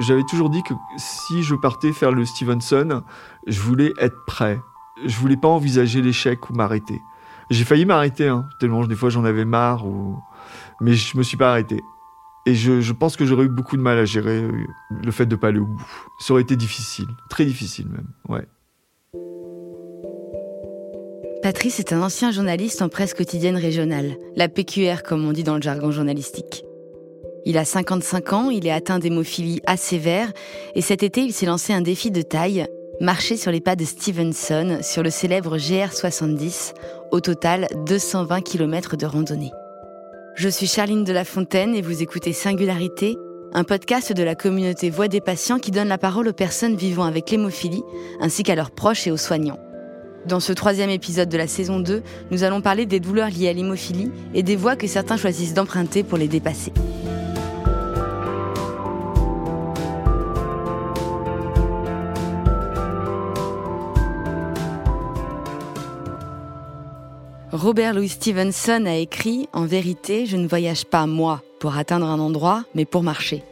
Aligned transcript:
J'avais 0.00 0.24
toujours 0.24 0.50
dit 0.50 0.62
que 0.62 0.74
si 0.98 1.42
je 1.42 1.54
partais 1.54 1.92
faire 1.92 2.12
le 2.12 2.24
Stevenson, 2.24 3.02
je 3.46 3.60
voulais 3.60 3.92
être 3.98 4.16
prêt. 4.26 4.60
Je 5.04 5.16
voulais 5.16 5.36
pas 5.36 5.48
envisager 5.48 6.02
l'échec 6.02 6.50
ou 6.50 6.54
m'arrêter. 6.54 7.00
J'ai 7.50 7.64
failli 7.64 7.86
m'arrêter, 7.86 8.28
hein, 8.28 8.48
tellement 8.58 8.84
des 8.84 8.96
fois 8.96 9.08
j'en 9.08 9.24
avais 9.24 9.44
marre, 9.44 9.84
mais 10.80 10.94
je 10.94 11.16
me 11.16 11.22
suis 11.22 11.36
pas 11.36 11.50
arrêté. 11.50 11.80
Et 12.44 12.54
je, 12.54 12.80
je 12.80 12.92
pense 12.92 13.16
que 13.16 13.24
j'aurais 13.24 13.44
eu 13.44 13.48
beaucoup 13.48 13.76
de 13.76 13.82
mal 13.82 13.98
à 13.98 14.04
gérer 14.04 14.42
euh, 14.42 14.52
le 15.04 15.10
fait 15.10 15.26
de 15.26 15.34
pas 15.34 15.48
aller 15.48 15.58
au 15.58 15.66
bout. 15.66 15.86
Ça 16.20 16.32
aurait 16.32 16.42
été 16.42 16.56
difficile, 16.56 17.08
très 17.28 17.44
difficile 17.44 17.88
même, 17.88 18.06
ouais. 18.28 18.46
Patrice 21.42 21.78
est 21.80 21.92
un 21.92 22.02
ancien 22.02 22.32
journaliste 22.32 22.82
en 22.82 22.88
presse 22.88 23.14
quotidienne 23.14 23.56
régionale, 23.56 24.16
la 24.36 24.48
PQR 24.48 25.02
comme 25.04 25.24
on 25.24 25.32
dit 25.32 25.44
dans 25.44 25.56
le 25.56 25.62
jargon 25.62 25.90
journalistique. 25.90 26.64
Il 27.48 27.58
a 27.58 27.64
55 27.64 28.32
ans, 28.32 28.50
il 28.50 28.66
est 28.66 28.72
atteint 28.72 28.98
d'hémophilie 28.98 29.60
assez 29.66 29.90
sévère 29.90 30.32
et 30.74 30.80
cet 30.80 31.04
été 31.04 31.20
il 31.20 31.32
s'est 31.32 31.46
lancé 31.46 31.72
un 31.72 31.80
défi 31.80 32.10
de 32.10 32.20
taille, 32.20 32.66
marcher 33.00 33.36
sur 33.36 33.52
les 33.52 33.60
pas 33.60 33.76
de 33.76 33.84
Stevenson 33.84 34.80
sur 34.82 35.04
le 35.04 35.10
célèbre 35.10 35.56
GR70, 35.56 36.74
au 37.12 37.20
total 37.20 37.68
220 37.86 38.40
km 38.40 38.96
de 38.96 39.06
randonnée. 39.06 39.52
Je 40.34 40.48
suis 40.48 40.66
Charline 40.66 41.04
de 41.04 41.12
la 41.12 41.24
Fontaine 41.24 41.76
et 41.76 41.82
vous 41.82 42.02
écoutez 42.02 42.32
Singularité, 42.32 43.16
un 43.52 43.62
podcast 43.62 44.12
de 44.12 44.24
la 44.24 44.34
communauté 44.34 44.90
Voix 44.90 45.06
des 45.06 45.20
patients 45.20 45.60
qui 45.60 45.70
donne 45.70 45.86
la 45.86 45.98
parole 45.98 46.26
aux 46.26 46.32
personnes 46.32 46.74
vivant 46.74 47.04
avec 47.04 47.30
l'hémophilie 47.30 47.84
ainsi 48.20 48.42
qu'à 48.42 48.56
leurs 48.56 48.72
proches 48.72 49.06
et 49.06 49.12
aux 49.12 49.16
soignants. 49.16 49.60
Dans 50.26 50.40
ce 50.40 50.52
troisième 50.52 50.90
épisode 50.90 51.28
de 51.28 51.38
la 51.38 51.46
saison 51.46 51.78
2, 51.78 52.02
nous 52.32 52.42
allons 52.42 52.60
parler 52.60 52.86
des 52.86 52.98
douleurs 52.98 53.30
liées 53.30 53.48
à 53.48 53.52
l'hémophilie 53.52 54.10
et 54.34 54.42
des 54.42 54.56
voies 54.56 54.74
que 54.74 54.88
certains 54.88 55.16
choisissent 55.16 55.54
d'emprunter 55.54 56.02
pour 56.02 56.18
les 56.18 56.26
dépasser. 56.26 56.72
Robert 67.66 67.94
Louis 67.94 68.10
Stevenson 68.10 68.84
a 68.86 68.94
écrit 68.94 69.48
En 69.52 69.66
vérité, 69.66 70.26
je 70.26 70.36
ne 70.36 70.46
voyage 70.46 70.84
pas 70.84 71.08
moi 71.08 71.42
pour 71.58 71.76
atteindre 71.76 72.06
un 72.06 72.20
endroit, 72.20 72.64
mais 72.76 72.84
pour 72.84 73.02
marcher. 73.02 73.42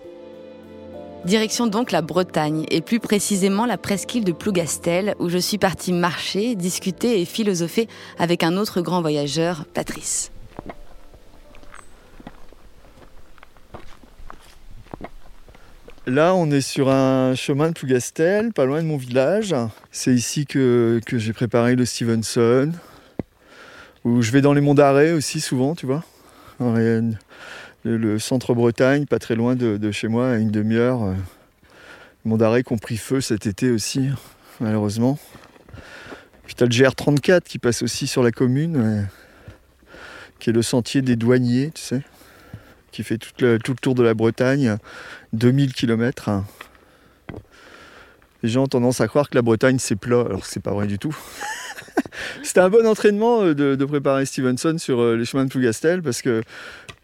Direction 1.24 1.66
donc 1.66 1.90
la 1.90 2.00
Bretagne, 2.00 2.64
et 2.70 2.80
plus 2.80 3.00
précisément 3.00 3.66
la 3.66 3.76
presqu'île 3.76 4.22
de 4.22 4.30
Plougastel, 4.30 5.16
où 5.18 5.28
je 5.28 5.38
suis 5.38 5.58
partie 5.58 5.92
marcher, 5.92 6.54
discuter 6.54 7.20
et 7.20 7.24
philosopher 7.24 7.88
avec 8.16 8.44
un 8.44 8.56
autre 8.56 8.82
grand 8.82 9.00
voyageur, 9.00 9.64
Patrice. 9.74 10.30
Là, 16.06 16.36
on 16.36 16.52
est 16.52 16.60
sur 16.60 16.88
un 16.88 17.34
chemin 17.34 17.70
de 17.70 17.72
Plougastel, 17.72 18.52
pas 18.52 18.64
loin 18.64 18.80
de 18.80 18.86
mon 18.86 18.96
village. 18.96 19.56
C'est 19.90 20.14
ici 20.14 20.46
que, 20.46 21.00
que 21.04 21.18
j'ai 21.18 21.32
préparé 21.32 21.74
le 21.74 21.84
Stevenson, 21.84 22.70
où 24.04 24.20
je 24.22 24.30
vais 24.30 24.40
dans 24.40 24.52
les 24.52 24.60
monts 24.60 24.74
d'arrêt 24.74 25.12
aussi 25.12 25.40
souvent, 25.40 25.74
tu 25.74 25.86
vois. 25.86 26.04
le, 26.60 28.18
centre 28.18 28.54
Bretagne, 28.54 29.06
pas 29.06 29.18
très 29.18 29.34
loin 29.34 29.56
de, 29.56 29.90
chez 29.90 30.08
moi, 30.08 30.30
à 30.30 30.36
une 30.36 30.50
demi-heure. 30.50 31.02
Euh, 31.04 31.14
les 32.24 32.30
monts 32.30 32.36
d'arrêt 32.36 32.62
qui 32.62 32.72
ont 32.72 32.78
pris 32.78 32.96
feu 32.96 33.20
cet 33.20 33.46
été 33.46 33.70
aussi, 33.70 34.10
malheureusement. 34.60 35.18
Puis 36.44 36.54
t'as 36.54 36.66
le 36.66 36.70
GR34 36.70 37.42
qui 37.42 37.58
passe 37.58 37.82
aussi 37.82 38.06
sur 38.06 38.22
la 38.22 38.30
commune, 38.30 38.76
euh, 38.76 39.02
qui 40.38 40.50
est 40.50 40.52
le 40.52 40.62
sentier 40.62 41.00
des 41.00 41.16
douaniers, 41.16 41.70
tu 41.74 41.80
sais, 41.80 42.02
qui 42.92 43.02
fait 43.02 43.18
tout 43.18 43.32
le, 43.40 43.58
tout 43.58 43.72
le 43.72 43.78
tour 43.78 43.94
de 43.94 44.02
la 44.02 44.12
Bretagne, 44.12 44.76
2000 45.32 45.72
km. 45.72 46.44
Les 48.44 48.50
gens 48.50 48.64
ont 48.64 48.68
tendance 48.68 49.00
à 49.00 49.08
croire 49.08 49.30
que 49.30 49.36
la 49.36 49.40
Bretagne 49.40 49.78
c'est 49.78 49.96
plat, 49.96 50.20
alors 50.20 50.44
c'est 50.44 50.60
pas 50.60 50.72
vrai 50.72 50.86
du 50.86 50.98
tout. 50.98 51.16
C'était 52.42 52.60
un 52.60 52.68
bon 52.68 52.86
entraînement 52.86 53.40
euh, 53.40 53.54
de, 53.54 53.84
préparer 53.86 54.26
Stevenson 54.26 54.76
sur 54.76 55.00
euh, 55.00 55.16
les 55.16 55.24
chemins 55.24 55.46
de 55.46 55.48
Plougastel 55.48 56.02
parce 56.02 56.20
que, 56.20 56.42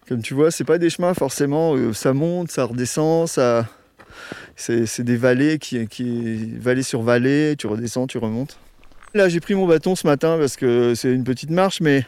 comme 0.06 0.20
tu 0.20 0.34
vois, 0.34 0.50
c'est 0.50 0.64
pas 0.64 0.76
des 0.76 0.91
chemins 0.91 1.14
forcément, 1.14 1.76
euh, 1.76 1.94
ça 1.94 2.12
monte, 2.12 2.50
ça 2.50 2.64
redescend, 2.64 3.26
ça. 3.26 3.66
C'est 4.54 5.00
des 5.00 5.16
vallées 5.16 5.59
qui, 5.59 5.88
sur 6.82 7.00
vallée, 7.00 7.54
tu 7.56 7.66
redescends, 7.69 8.06
tu 8.06 8.19
remontes. 8.19 8.59
Là, 9.14 9.31
j'ai 9.31 9.41
pris 9.41 9.54
mon 9.54 9.66
bâton 9.66 9.97
ce 9.97 10.06
matin 10.06 10.37
parce 10.38 10.56
que 10.56 10.94
c'est 10.94 11.10
une 11.10 11.25
petite 11.25 11.48
marche, 11.48 11.81
mais 11.81 12.04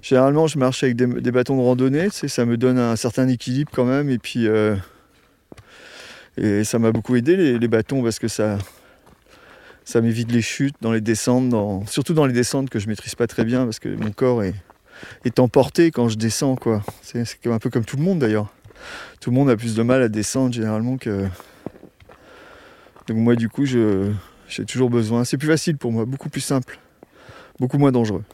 généralement, 0.00 0.46
je 0.46 0.58
marche 0.58 0.82
avec 0.84 0.96
des, 0.96 1.30
bâtons 1.30 1.58
de 1.58 1.60
randonnée. 1.60 2.08
Ça 2.08 2.46
me 2.46 2.56
donne 2.56 2.78
un 2.78 2.96
certain 2.96 3.28
équilibre 3.28 3.70
quand 3.74 3.84
même. 3.84 4.08
Et 4.08 4.16
puis, 4.16 4.48
et 6.36 6.64
ça 6.64 6.78
m'a 6.78 6.92
beaucoup 6.92 7.16
aidé 7.16 7.58
les, 7.58 7.68
bâtons 7.68 8.02
parce 8.02 8.18
que 8.18 8.28
ça, 8.28 8.58
m'évite 9.94 10.32
les 10.32 10.42
chutes 10.42 10.76
dans 10.80 10.92
les 10.92 11.00
descentes, 11.00 11.54
surtout 11.88 12.14
dans 12.14 12.26
les 12.26 12.32
descentes 12.32 12.70
que 12.70 12.78
je 12.78 12.88
maîtrise 12.88 13.14
pas 13.14 13.26
très 13.26 13.44
bien 13.44 13.64
parce 13.64 13.78
que 13.78 13.88
mon 13.88 14.10
corps 14.10 14.42
est, 14.42 14.54
est 15.24 15.38
emporté 15.38 15.90
quand 15.90 16.08
je 16.08 16.16
descends. 16.16 16.56
quoi. 16.56 16.82
C'est 17.02 17.46
un 17.46 17.58
peu 17.58 17.70
comme 17.70 17.84
tout 17.84 17.96
le 17.96 18.02
monde 18.02 18.18
d'ailleurs. 18.18 18.52
Tout 19.20 19.30
le 19.30 19.36
monde 19.36 19.48
a 19.48 19.56
plus 19.56 19.74
de 19.74 19.82
mal 19.82 20.02
à 20.02 20.08
descendre 20.08 20.52
généralement 20.52 20.98
que. 20.98 21.26
Donc 23.06 23.18
moi 23.18 23.36
du 23.36 23.48
coup 23.48 23.64
j'ai 23.64 24.64
toujours 24.66 24.90
besoin. 24.90 25.24
C'est 25.24 25.38
plus 25.38 25.48
facile 25.48 25.76
pour 25.76 25.92
moi, 25.92 26.04
beaucoup 26.04 26.28
plus 26.28 26.40
simple, 26.40 26.78
beaucoup 27.60 27.78
moins 27.78 27.92
dangereux. 27.92 28.24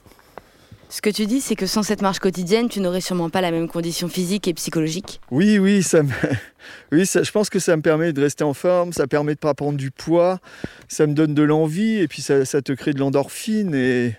Ce 0.91 1.01
que 1.01 1.11
tu 1.11 1.27
dis, 1.27 1.41
c'est 1.41 1.55
que 1.55 1.67
sans 1.67 1.84
cette 1.84 2.03
marche 2.03 2.19
quotidienne, 2.19 2.69
tu 2.69 2.81
n'aurais 2.81 3.01
sûrement 3.01 3.31
pas 3.31 3.41
la 3.41 3.53
même 3.53 3.69
condition 3.69 4.09
physique 4.09 4.49
et 4.49 4.55
psychologique. 4.55 5.21
Oui, 5.31 5.61
oui, 5.61 5.84
ça 5.84 6.03
me... 6.03 6.11
oui 6.93 7.06
ça, 7.06 7.23
je 7.23 7.31
pense 7.31 7.49
que 7.49 7.61
ça 7.61 7.77
me 7.77 7.83
permet 7.83 8.12
de 8.12 8.21
rester 8.21 8.43
en 8.43 8.55
forme, 8.55 8.93
ça 8.93 9.06
permet 9.06 9.34
de 9.34 9.39
pas 9.39 9.55
prendre 9.55 9.78
du 9.78 9.93
poids, 9.93 10.41
ça 10.89 11.06
me 11.06 11.15
donne 11.15 11.33
de 11.33 11.45
l'envie 11.45 11.99
et 11.99 12.09
puis 12.09 12.23
ça, 12.23 12.45
te 12.45 12.73
crée 12.73 12.93
de 12.93 12.99
l'endorphine 12.99 13.73
et, 13.73 14.17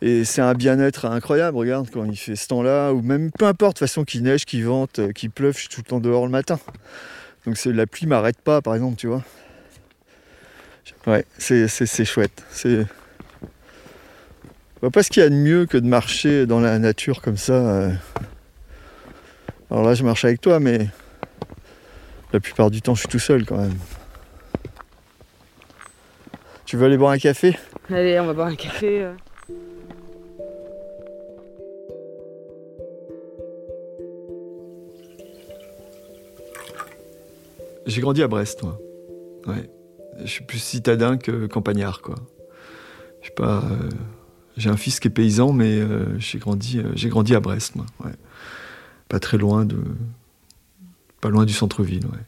et 0.00 0.24
c'est 0.24 0.40
un 0.40 0.54
bien-être 0.54 1.04
incroyable. 1.04 1.56
Regarde 1.56 1.88
quand 1.88 2.04
il 2.04 2.16
fait 2.16 2.34
ce 2.34 2.48
temps-là, 2.48 2.90
ou 2.90 3.00
même 3.00 3.30
peu 3.30 3.46
importe, 3.46 3.76
de 3.76 3.86
façon 3.86 4.02
qu'il 4.02 4.24
neige, 4.24 4.44
qu'il 4.44 4.64
vente, 4.64 5.12
qu'il 5.12 5.30
pleuve, 5.30 5.54
je 5.54 5.60
suis 5.60 5.68
tout 5.68 5.82
le 5.82 5.88
temps 5.88 6.00
dehors 6.00 6.26
le 6.26 6.32
matin. 6.32 6.58
Donc 7.46 7.56
la 7.64 7.86
pluie 7.86 8.08
m'arrête 8.08 8.40
pas, 8.40 8.60
par 8.60 8.74
exemple, 8.74 8.96
tu 8.96 9.06
vois. 9.06 9.22
Ouais, 11.06 11.24
c'est 11.38 12.04
chouette. 12.04 12.42
Vois 14.82 14.90
pas 14.90 15.04
ce 15.04 15.10
qu'il 15.10 15.22
y 15.22 15.26
a 15.26 15.28
de 15.28 15.34
mieux 15.34 15.64
que 15.64 15.78
de 15.78 15.86
marcher 15.86 16.44
dans 16.44 16.60
la 16.60 16.78
nature 16.80 17.22
comme 17.22 17.36
ça. 17.36 17.52
Euh. 17.52 17.92
Alors 19.70 19.84
là, 19.84 19.94
je 19.94 20.02
marche 20.02 20.24
avec 20.24 20.40
toi, 20.40 20.58
mais 20.58 20.88
la 22.32 22.40
plupart 22.40 22.70
du 22.70 22.82
temps, 22.82 22.94
je 22.94 23.00
suis 23.00 23.08
tout 23.08 23.20
seul 23.20 23.46
quand 23.46 23.58
même. 23.58 23.76
Tu 26.66 26.76
veux 26.76 26.86
aller 26.86 26.96
boire 26.96 27.12
un 27.12 27.18
café? 27.18 27.56
Allez, 27.90 28.18
on 28.18 28.26
va 28.26 28.32
boire 28.32 28.48
un 28.48 28.56
café. 28.56 29.04
Euh. 29.04 29.12
J'ai 37.86 38.00
grandi 38.00 38.22
à 38.22 38.28
Brest, 38.28 38.64
moi. 38.64 38.80
Ouais. 39.46 39.70
Je 40.18 40.26
suis 40.26 40.44
plus 40.44 40.58
citadin 40.58 41.18
que 41.18 41.46
campagnard, 41.46 42.02
quoi. 42.02 42.16
Je 43.20 43.28
sais 43.28 43.34
pas. 43.34 43.58
Euh, 43.58 43.90
j'ai 44.56 44.70
un 44.70 44.76
fils 44.76 45.00
qui 45.00 45.08
est 45.08 45.10
paysan, 45.10 45.52
mais 45.52 45.78
euh, 45.78 46.18
j'ai 46.18 46.38
grandi, 46.38 46.78
euh, 46.78 46.92
j'ai 46.94 47.08
grandi 47.08 47.34
à 47.34 47.40
Brest, 47.40 47.76
moi. 47.76 47.86
Pas 49.08 49.20
très 49.20 49.38
loin 49.38 49.64
de, 49.64 49.82
pas 51.20 51.30
loin 51.30 51.44
du 51.44 51.52
centre-ville, 51.52 52.06
ouais. 52.06 52.24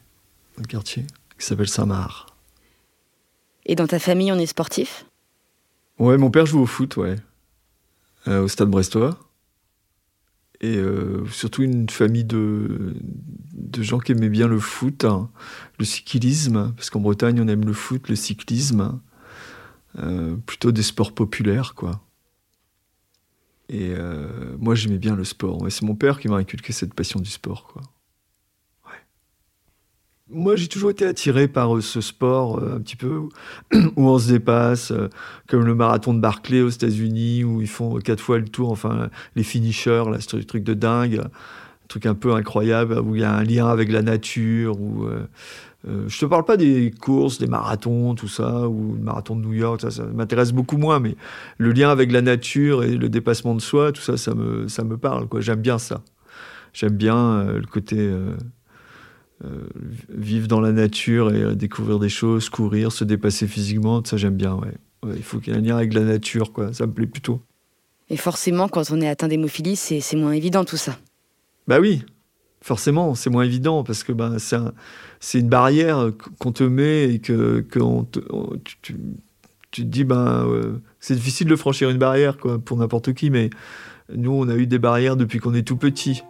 Un 0.59 0.63
quartier 0.63 1.05
qui 1.37 1.45
s'appelle 1.45 1.67
Saint-Marc. 1.67 2.29
Et 3.65 3.75
dans 3.75 3.87
ta 3.87 3.99
famille, 3.99 4.31
on 4.31 4.37
est 4.37 4.45
sportif? 4.45 5.05
Ouais, 5.99 6.17
mon 6.17 6.31
père 6.31 6.45
joue 6.45 6.59
au 6.59 6.65
foot, 6.65 6.97
ouais, 6.97 7.15
euh, 8.27 8.43
au 8.43 8.47
Stade 8.47 8.69
Brestois. 8.69 9.19
Et 10.61 10.81
surtout 11.31 11.61
une 11.61 11.89
famille 11.89 12.23
de, 12.23 12.95
de 13.53 13.83
gens 13.83 13.99
qui 13.99 14.13
aimaient 14.13 14.29
bien 14.29 14.47
le 14.47 14.57
foot, 14.57 15.03
hein. 15.03 15.29
le 15.77 15.85
cyclisme, 15.85 16.73
parce 16.75 16.89
qu'en 16.89 17.01
Bretagne 17.01 17.39
on 17.41 17.47
aime 17.47 17.65
le 17.65 17.73
foot, 17.73 18.07
le 18.07 18.15
cyclisme, 18.15 18.99
plutôt 20.45 20.71
des 20.71 20.81
sports 20.81 21.13
populaires, 21.13 21.75
quoi. 21.75 22.01
Et 23.69 23.93
euh, 23.97 24.27
moi, 24.59 24.75
j'aimais 24.75 24.97
bien 24.97 25.15
le 25.15 25.23
sport. 25.23 25.65
c'est 25.69 25.83
mon 25.83 25.95
père 25.95 26.19
qui 26.19 26.27
m'a 26.27 26.37
inculqué 26.37 26.73
cette 26.73 26.93
passion 26.93 27.19
du 27.19 27.29
sport. 27.29 27.73
Moi, 30.27 30.55
j'ai 30.55 30.67
toujours 30.67 30.89
été 30.89 31.05
attiré 31.05 31.47
par 31.47 31.75
euh, 31.75 31.81
ce 31.81 32.01
sport 32.01 32.57
euh, 32.57 32.77
un 32.77 32.79
petit 32.79 32.95
peu 32.95 33.15
où 33.15 33.29
on 33.97 34.17
se 34.17 34.31
dépasse, 34.31 34.91
comme 35.47 35.65
le 35.65 35.75
marathon 35.75 36.15
de 36.15 36.19
Barclay 36.19 36.61
aux 36.61 36.69
États-Unis, 36.69 37.43
où 37.43 37.61
ils 37.61 37.67
font 37.67 37.99
quatre 37.99 38.21
fois 38.21 38.39
le 38.39 38.47
tour, 38.47 38.71
enfin, 38.71 39.09
les 39.35 39.43
finishers, 39.43 40.03
là, 40.11 40.19
ce 40.19 40.37
truc 40.37 40.63
de 40.63 40.73
dingue, 40.73 41.21
truc 41.87 42.05
un 42.05 42.15
peu 42.15 42.33
incroyable, 42.33 42.99
où 42.99 43.15
il 43.15 43.21
y 43.21 43.23
a 43.23 43.33
un 43.33 43.43
lien 43.43 43.67
avec 43.67 43.91
la 43.91 44.01
nature, 44.01 44.79
où 44.79 45.05
euh, 45.05 46.05
je 46.07 46.19
te 46.19 46.25
parle 46.25 46.45
pas 46.45 46.57
des 46.57 46.91
courses, 46.91 47.37
des 47.37 47.47
marathons, 47.47 48.15
tout 48.15 48.27
ça, 48.27 48.67
ou 48.67 48.93
le 48.93 49.01
marathon 49.01 49.35
de 49.35 49.41
New 49.41 49.53
York, 49.53 49.81
ça, 49.81 50.03
m'intéresse 50.05 50.51
beaucoup 50.51 50.77
moins, 50.77 50.99
mais 50.99 51.15
le 51.57 51.71
lien 51.71 51.89
avec 51.89 52.11
la 52.11 52.21
nature 52.21 52.83
et 52.83 52.95
le 52.95 53.09
dépassement 53.09 53.55
de 53.55 53.61
soi, 53.61 53.91
tout 53.91 54.01
ça, 54.01 54.17
ça 54.17 54.33
me, 54.33 54.67
ça 54.67 54.83
me 54.83 54.97
parle. 54.97 55.27
Quoi. 55.27 55.41
J'aime 55.41 55.61
bien 55.61 55.77
ça. 55.77 56.01
J'aime 56.73 56.95
bien 56.95 57.17
euh, 57.17 57.59
le 57.59 57.67
côté 57.67 58.11
vivre 60.09 60.47
dans 60.47 60.61
la 60.61 60.71
nature 60.71 61.31
et 61.31 61.55
découvrir 61.55 61.99
des 61.99 62.09
choses, 62.09 62.49
courir, 62.49 62.91
se 62.91 63.03
dépasser 63.03 63.47
physiquement, 63.47 64.03
ça 64.03 64.17
j'aime 64.17 64.35
bien, 64.35 64.55
ouais. 64.55 64.73
Il 65.15 65.21
faut 65.21 65.39
qu'il 65.39 65.53
y 65.53 65.55
ait 65.55 65.59
un 65.59 65.61
lien 65.61 65.77
avec 65.77 65.93
la 65.93 66.01
nature, 66.01 66.51
quoi. 66.51 66.73
Ça 66.73 66.87
me 66.87 66.93
plaît 66.93 67.05
plutôt. 67.05 67.41
Et 68.09 68.17
forcément, 68.17 68.67
quand 68.67 68.91
on 68.91 69.01
est 69.01 69.07
atteint 69.07 69.27
d'hémophilie, 69.27 69.75
c'est 69.75 70.15
moins 70.15 70.31
évident 70.31 70.63
tout 70.63 70.77
ça. 70.77 70.97
Bah 71.67 71.79
oui, 71.79 72.03
forcément, 72.61 73.15
c'est 73.15 73.29
moins 73.29 73.43
évident 73.43 73.83
parce 73.83 74.03
que 74.03 74.11
bah, 74.11 74.33
c'est 75.19 75.39
une 75.39 75.49
barrière 75.49 76.11
qu'on 76.39 76.51
te 76.51 76.63
met 76.63 77.13
et 77.13 77.19
que, 77.19 77.65
tu, 78.81 78.95
te 79.71 79.81
dis, 79.81 80.03
ben, 80.03 80.47
c'est 80.99 81.15
difficile 81.15 81.47
de 81.47 81.55
franchir 81.55 81.89
une 81.89 81.97
barrière 81.97 82.37
pour 82.37 82.77
n'importe 82.77 83.13
qui, 83.13 83.29
mais 83.29 83.49
nous, 84.13 84.31
on 84.31 84.47
a 84.47 84.55
eu 84.55 84.67
des 84.67 84.79
barrières 84.79 85.17
depuis 85.17 85.39
qu'on 85.39 85.53
est 85.53 85.67
tout 85.67 85.77
petit. 85.77 86.23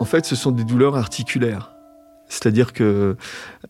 En 0.00 0.04
fait, 0.04 0.24
ce 0.24 0.36
sont 0.36 0.52
des 0.52 0.64
douleurs 0.64 0.96
articulaires. 0.96 1.77
C'est-à-dire 2.28 2.72
que 2.72 3.16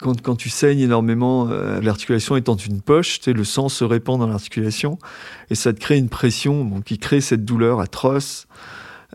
quand, 0.01 0.21
quand, 0.21 0.37
tu 0.37 0.51
saignes 0.51 0.81
énormément, 0.81 1.49
euh, 1.49 1.81
l'articulation 1.81 2.37
étant 2.37 2.57
une 2.57 2.81
poche, 2.81 3.21
le 3.27 3.45
sang 3.45 3.69
se 3.69 3.85
répand 3.85 4.19
dans 4.19 4.27
l'articulation 4.27 4.99
et 5.51 5.55
ça 5.55 5.73
te 5.73 5.81
crée 5.81 5.97
une 5.97 6.09
pression 6.09 6.81
qui 6.83 6.99
crée 6.99 7.21
cette 7.21 7.45
douleur 7.45 7.81
atroce. 7.81 8.47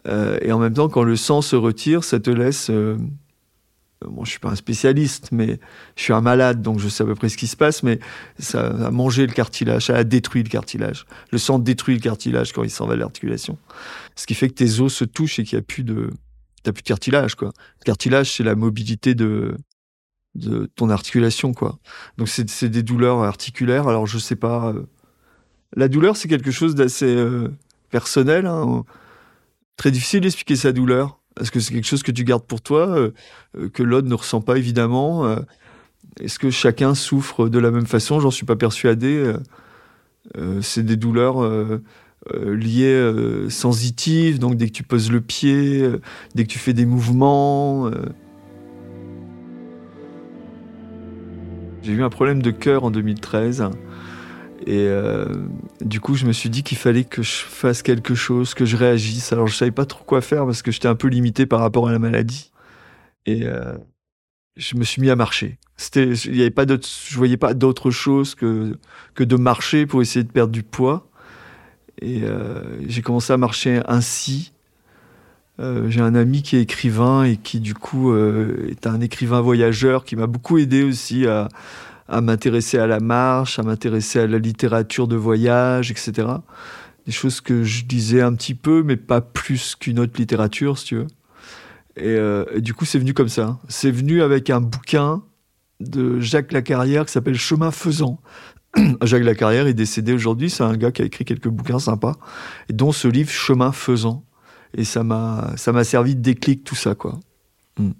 Euh, 0.07 0.37
et 0.41 0.51
en 0.51 0.59
même 0.59 0.73
temps, 0.73 0.89
quand 0.89 1.03
le 1.03 1.15
sang 1.15 1.41
se 1.41 1.55
retire, 1.55 2.03
ça 2.03 2.19
te 2.19 2.29
laisse. 2.29 2.69
Euh, 2.69 2.97
bon, 4.01 4.23
je 4.25 4.31
suis 4.31 4.39
pas 4.39 4.49
un 4.49 4.55
spécialiste, 4.55 5.29
mais 5.31 5.59
je 5.95 6.03
suis 6.03 6.13
un 6.13 6.21
malade, 6.21 6.61
donc 6.61 6.79
je 6.79 6.87
sais 6.89 7.03
à 7.03 7.05
peu 7.05 7.15
près 7.15 7.29
ce 7.29 7.37
qui 7.37 7.47
se 7.47 7.55
passe, 7.55 7.83
mais 7.83 7.99
ça 8.39 8.67
a 8.67 8.91
mangé 8.91 9.27
le 9.27 9.33
cartilage, 9.33 9.87
ça 9.87 9.95
a 9.95 10.03
détruit 10.03 10.43
le 10.43 10.49
cartilage. 10.49 11.05
Le 11.31 11.37
sang 11.37 11.59
détruit 11.59 11.95
le 11.95 12.01
cartilage 12.01 12.53
quand 12.53 12.63
il 12.63 12.69
s'en 12.69 12.87
va 12.87 12.95
de 12.95 12.99
l'articulation. 12.99 13.57
Ce 14.15 14.25
qui 14.25 14.33
fait 14.33 14.49
que 14.49 14.55
tes 14.55 14.79
os 14.79 14.93
se 14.93 15.05
touchent 15.05 15.39
et 15.39 15.43
qu'il 15.43 15.57
n'y 15.57 15.61
a 15.61 15.65
plus 15.65 15.83
de, 15.83 16.09
t'as 16.63 16.71
plus 16.71 16.81
de 16.81 16.87
cartilage, 16.87 17.35
quoi. 17.35 17.51
Cartilage, 17.85 18.35
c'est 18.35 18.43
la 18.43 18.55
mobilité 18.55 19.15
de, 19.15 19.55
de 20.35 20.69
ton 20.75 20.89
articulation, 20.89 21.53
quoi. 21.53 21.77
Donc, 22.17 22.29
c'est 22.29 22.69
des 22.69 22.83
douleurs 22.83 23.21
articulaires. 23.21 23.87
Alors, 23.87 24.07
je 24.07 24.17
sais 24.17 24.35
pas. 24.35 24.69
Euh, 24.69 24.83
la 25.75 25.87
douleur, 25.87 26.15
c'est 26.17 26.27
quelque 26.27 26.51
chose 26.51 26.75
d'assez 26.75 27.15
euh, 27.15 27.49
personnel. 27.89 28.45
Hein. 28.45 28.83
Très 29.77 29.91
difficile 29.91 30.21
d'expliquer 30.21 30.55
sa 30.55 30.71
douleur. 30.71 31.19
Est-ce 31.39 31.51
que 31.51 31.59
c'est 31.59 31.73
quelque 31.73 31.87
chose 31.87 32.03
que 32.03 32.11
tu 32.11 32.23
gardes 32.23 32.45
pour 32.45 32.61
toi, 32.61 32.87
euh, 32.89 33.69
que 33.73 33.83
l'autre 33.83 34.07
ne 34.07 34.13
ressent 34.13 34.41
pas 34.41 34.57
évidemment 34.57 35.35
Est-ce 36.19 36.37
que 36.37 36.51
chacun 36.51 36.93
souffre 36.93 37.49
de 37.49 37.57
la 37.57 37.71
même 37.71 37.87
façon? 37.87 38.19
J'en 38.19 38.29
suis 38.29 38.45
pas 38.45 38.55
persuadé. 38.55 39.33
c'est 40.61 40.85
des 40.85 40.95
douleurs 40.95 41.41
euh, 42.31 42.55
liées 42.55 42.85
euh, 42.85 43.49
sensitives, 43.49 44.39
donc 44.39 44.55
dès 44.55 44.67
que 44.67 44.71
tu 44.71 44.83
poses 44.83 45.11
le 45.11 45.19
pied, 45.19 45.81
euh, 45.81 45.99
dès 46.35 46.43
que 46.43 46.49
tu 46.49 46.59
fais 46.59 46.71
des 46.71 46.85
mouvements. 46.85 47.91
J'ai 51.81 51.91
eu 51.91 52.03
un 52.03 52.09
problème 52.09 52.41
de 52.41 52.51
cœur 52.51 52.85
en 52.85 52.91
2013. 52.91 53.69
Et 54.65 54.87
du 55.81 55.99
coup, 55.99 56.15
je 56.15 56.25
me 56.25 56.31
suis 56.31 56.49
dit 56.49 56.63
qu'il 56.63 56.77
fallait 56.77 57.03
que 57.03 57.21
je 57.21 57.33
fasse 57.33 57.81
quelque 57.81 58.15
chose, 58.15 58.53
que 58.53 58.63
je 58.63 58.77
réagisse. 58.77 59.33
Alors, 59.33 59.47
je 59.47 59.55
savais 59.55 59.71
pas 59.71 59.85
trop 59.85 60.05
quoi 60.05 60.21
faire 60.21 60.45
parce 60.45 60.61
que 60.61 60.71
j'étais 60.71 60.87
un 60.87 60.95
peu 60.95 61.09
limité 61.09 61.45
par 61.45 61.59
rapport 61.59 61.89
à 61.89 61.91
la 61.91 61.99
maladie. 61.99 62.53
Et 63.25 63.43
je 64.55 64.77
me 64.77 64.85
suis 64.85 65.01
mis 65.01 65.09
à 65.09 65.17
marcher. 65.17 65.57
C'était, 65.75 66.13
il 66.13 66.37
y 66.37 66.41
avait 66.41 66.51
pas 66.51 66.65
d'autre, 66.65 66.87
je 66.87 67.17
voyais 67.17 67.35
pas 67.35 67.53
d'autre 67.53 67.91
chose 67.91 68.35
que 68.35 68.77
que 69.15 69.25
de 69.25 69.35
marcher 69.35 69.85
pour 69.85 70.01
essayer 70.01 70.23
de 70.23 70.31
perdre 70.31 70.53
du 70.53 70.63
poids. 70.63 71.09
Et 72.03 72.23
euh, 72.23 72.61
j'ai 72.85 73.01
commencé 73.01 73.31
à 73.31 73.37
marcher 73.37 73.81
ainsi. 73.87 74.51
Euh, 75.59 75.89
j'ai 75.89 76.01
un 76.01 76.15
ami 76.15 76.43
qui 76.43 76.57
est 76.57 76.61
écrivain 76.61 77.23
et 77.23 77.37
qui 77.37 77.61
du 77.61 77.73
coup 77.73 78.11
euh, 78.11 78.67
est 78.69 78.87
un 78.87 78.99
écrivain 78.99 79.39
voyageur 79.39 80.03
qui 80.03 80.17
m'a 80.17 80.27
beaucoup 80.27 80.57
aidé 80.57 80.83
aussi 80.83 81.25
à, 81.27 81.47
m'intéresser 82.09 82.77
à 82.77 82.87
la 82.87 82.99
marche, 82.99 83.57
à 83.57 83.63
m'intéresser 83.63 84.19
à 84.19 84.27
la 84.27 84.37
littérature 84.37 85.07
de 85.07 85.15
voyage, 85.15 85.91
etc. 85.91 86.27
Des 87.05 87.13
choses 87.13 87.39
que 87.39 87.63
je 87.63 87.85
disais 87.85 88.21
un 88.21 88.33
petit 88.33 88.55
peu, 88.55 88.83
mais 88.83 88.97
pas 88.97 89.21
plus 89.21 89.75
qu'une 89.75 89.99
autre 89.99 90.13
littérature, 90.17 90.77
si 90.77 90.85
tu 90.85 90.95
veux. 90.97 91.07
Et 91.95 92.61
du 92.61 92.73
coup, 92.73 92.85
c'est 92.85 92.99
venu 92.99 93.13
comme 93.13 93.29
ça. 93.29 93.59
C'est 93.67 93.91
venu 93.91 94.21
avec 94.21 94.49
un 94.49 94.61
bouquin 94.61 95.23
de 95.79 96.19
Jacques 96.19 96.51
Lacarrière 96.51 97.05
qui 97.05 97.11
s'appelle 97.11 97.37
Chemin 97.37 97.71
faisant, 97.71 98.19
Jacques 99.03 99.23
Lacarrière 99.23 99.67
est 99.67 99.73
décédé 99.73 100.13
aujourd'hui. 100.13 100.49
C'est 100.49 100.63
un 100.63 100.75
gars 100.75 100.91
qui 100.91 101.01
a 101.01 101.05
écrit 101.05 101.25
quelques 101.25 101.47
bouquins 101.47 101.79
sympas, 101.79 102.15
et 102.69 102.73
dont 102.73 102.91
ce 102.91 103.07
livre 103.07 103.29
Chemin 103.29 103.71
faisant. 103.71 104.25
Et 104.75 104.83
ça 104.83 105.03
m'a, 105.03 105.53
ça 105.55 105.71
m'a 105.71 105.83
servi 105.83 106.15
de 106.15 106.21
déclic 106.21 106.63
tout 106.63 106.75
ça, 106.75 106.95
quoi. 106.95 107.19
Hmm. 107.77 107.91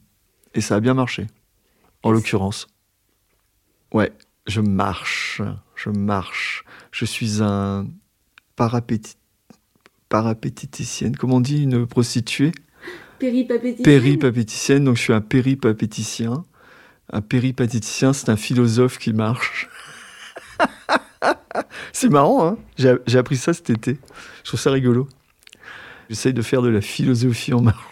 Et 0.56 0.62
ça 0.62 0.76
a 0.76 0.80
bien 0.80 0.94
marché, 0.94 1.28
en 2.02 2.12
l'occurrence. 2.12 2.68
Ouais, 3.94 4.12
je 4.48 4.62
marche, 4.62 5.42
je 5.76 5.90
marche. 5.90 6.66
Je 6.92 7.06
suis 7.06 7.42
un 7.42 7.88
parapéti... 8.56 9.16
parapétiticienne. 10.10 11.16
Comment 11.16 11.36
on 11.36 11.42
dit 11.42 11.64
une 11.64 11.86
prostituée? 11.86 12.52
Péripapéticienne. 13.20 13.84
Péripapéticienne. 13.84 14.84
Donc 14.84 14.98
je 14.98 15.02
suis 15.02 15.14
un 15.14 15.22
péripapéticien. 15.22 16.44
Un 17.12 17.22
péripatéticien, 17.22 18.14
c'est 18.14 18.30
un 18.30 18.36
philosophe 18.36 18.98
qui 18.98 19.14
marche. 19.14 19.70
c'est 21.94 22.10
marrant, 22.10 22.48
hein 22.48 22.58
j'ai 22.78 23.18
appris 23.18 23.38
ça 23.38 23.54
cet 23.54 23.70
été. 23.70 23.98
Je 24.44 24.50
trouve 24.50 24.60
ça 24.60 24.72
rigolo. 24.72 25.08
J'essaye 26.10 26.34
de 26.34 26.42
faire 26.42 26.62
de 26.62 26.70
la 26.70 26.82
philosophie 26.82 27.54
en 27.54 27.62
marche. 27.62 27.84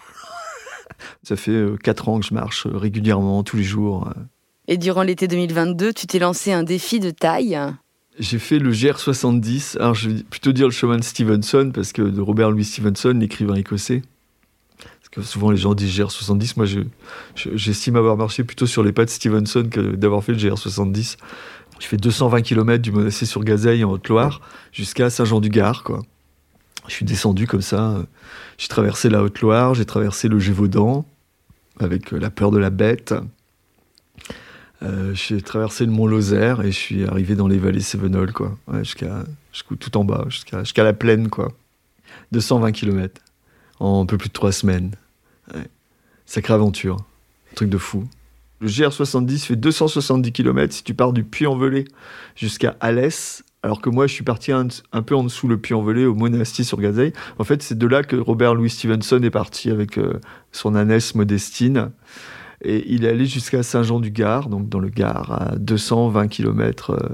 ça 1.24 1.36
fait 1.36 1.66
4 1.84 2.08
euh, 2.08 2.12
ans 2.12 2.20
que 2.20 2.26
je 2.26 2.34
marche 2.34 2.68
euh, 2.68 2.78
régulièrement, 2.78 3.44
tous 3.44 3.58
les 3.58 3.64
jours. 3.64 4.08
Euh. 4.08 4.22
Et 4.68 4.78
durant 4.78 5.04
l'été 5.04 5.28
2022, 5.28 5.94
tu 5.94 6.08
t'es 6.08 6.20
lancé 6.20 6.52
un 6.52 6.64
défi 6.64 7.00
de 7.00 7.12
taille? 7.12 7.60
J'ai 8.20 8.40
fait 8.40 8.60
le 8.60 8.72
GR70. 8.72 9.78
Alors, 9.78 9.96
je 9.96 10.10
vais 10.10 10.24
plutôt 10.24 10.52
dire 10.52 10.68
le 10.68 10.72
chemin 10.72 10.98
de 10.98 11.04
Stevenson, 11.04 11.72
parce 11.74 11.94
que 11.94 12.02
de 12.02 12.22
Robert 12.22 12.52
Louis 12.52 12.66
Stevenson, 12.66 13.18
l'écrivain 13.20 13.56
écossais. 13.56 14.02
Parce 14.78 15.10
que 15.10 15.22
souvent, 15.22 15.52
les 15.52 15.58
gens 15.58 15.74
disent 15.74 16.00
GR70. 16.00 16.54
Moi, 16.58 16.66
j'estime 17.36 17.96
avoir 17.96 18.18
marché 18.18 18.44
plutôt 18.44 18.68
sur 18.68 18.84
les 18.84 18.92
pas 18.92 19.06
de 19.06 19.10
Stevenson 19.10 19.68
que 19.70 19.96
d'avoir 19.96 20.24
fait 20.24 20.34
le 20.34 20.38
GR70. 20.38 21.18
Je 21.82 21.88
fais 21.88 21.98
220 21.98 22.44
km 22.44 22.80
du 22.80 22.92
Monastier 22.92 23.26
sur 23.26 23.44
Gazeille 23.44 23.84
en 23.84 23.92
Haute-Loire 23.92 24.42
jusqu'à 24.72 25.10
Saint-Jean-du-Gard, 25.10 25.84
quoi. 25.84 26.04
Je 26.88 26.94
suis 26.94 27.06
descendu 27.06 27.48
comme 27.48 27.64
ça. 27.64 28.06
J'ai 28.60 28.68
traversé 28.68 29.10
la 29.10 29.24
Haute-Loire, 29.24 29.74
j'ai 29.74 29.86
traversé 29.86 30.28
le 30.28 30.38
Gévaudan 30.38 31.06
avec 31.80 32.14
euh, 32.14 32.20
la 32.20 32.30
peur 32.30 32.52
de 32.52 32.60
la 32.60 32.70
bête. 32.70 33.16
Euh, 34.84 35.16
j'ai 35.16 35.42
traversé 35.42 35.88
le 35.88 35.92
Mont 35.92 36.06
Lozère 36.06 36.62
et 36.62 36.72
je 36.72 36.78
suis 36.78 37.04
arrivé 37.06 37.34
dans 37.34 37.48
les 37.48 37.58
vallées 37.58 37.82
Sévenol, 37.82 38.32
quoi. 38.32 38.56
jusqu'à 38.84 39.24
tout 39.80 39.98
en 39.98 40.04
bas, 40.04 40.26
jusqu'à 40.30 40.84
la 40.84 40.94
plaine, 40.94 41.30
quoi. 41.30 41.52
220 42.32 42.74
km 42.74 43.20
en 43.80 44.04
un 44.04 44.06
peu 44.06 44.20
plus 44.20 44.30
de 44.30 44.34
trois 44.34 44.52
semaines. 44.52 44.92
Sacrée 46.28 46.54
aventure, 46.54 46.98
truc 47.56 47.70
de 47.70 47.80
fou. 47.80 48.08
Le 48.62 48.68
GR70 48.68 49.40
fait 49.40 49.56
270 49.56 50.32
km 50.32 50.72
si 50.72 50.84
tu 50.84 50.94
pars 50.94 51.14
du 51.14 51.24
Puy-en-Velay 51.24 51.86
jusqu'à 52.36 52.78
Alès, 52.80 53.44
alors 53.64 53.82
que 53.82 53.90
moi 53.90 54.06
je 54.06 54.14
suis 54.14 54.24
parti 54.24 54.52
un, 54.52 54.68
peu 55.02 55.16
en 55.16 55.24
dessous 55.24 55.48
le 55.48 55.58
Puy-en-Velay 55.58 56.06
au 56.06 56.14
Monastier 56.14 56.64
sur 56.64 56.80
Gazeille. 56.80 57.12
En 57.40 57.44
fait, 57.44 57.64
c'est 57.64 57.78
de 57.78 57.88
là 57.88 58.04
que 58.04 58.16
Robert 58.16 58.54
Louis 58.54 58.70
Stevenson 58.70 59.20
est 59.24 59.32
parti 59.32 59.72
avec 59.72 59.98
euh, 59.98 60.20
son 60.52 60.76
ânesse 60.76 61.16
Modestine. 61.16 61.90
Et 62.64 62.84
il 62.94 63.04
est 63.04 63.10
allé 63.10 63.26
jusqu'à 63.26 63.64
Saint-Jean-du-Gard, 63.64 64.48
donc 64.48 64.70
dans 64.70 64.80
le 64.80 64.90
Gard, 64.90 65.32
à 65.32 65.56
220 65.56 66.28
km 66.28 66.92
euh, 66.92 67.10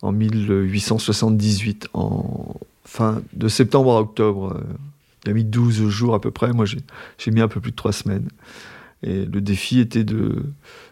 en 0.00 0.12
1878, 0.12 1.88
en 1.92 2.54
fin 2.86 3.20
de 3.34 3.48
septembre 3.48 3.94
à 3.94 4.00
octobre. 4.00 4.58
Il 5.26 5.30
a 5.32 5.34
mis 5.34 5.44
12 5.44 5.90
jours 5.90 6.14
à 6.14 6.20
peu 6.22 6.30
près. 6.30 6.54
Moi, 6.54 6.64
j'ai 6.64 7.30
mis 7.30 7.42
un 7.42 7.48
peu 7.48 7.60
plus 7.60 7.72
de 7.72 7.76
3 7.76 7.92
semaines. 7.92 8.30
Et 9.02 9.24
le 9.24 9.40
défi 9.40 9.80
était 9.80 10.04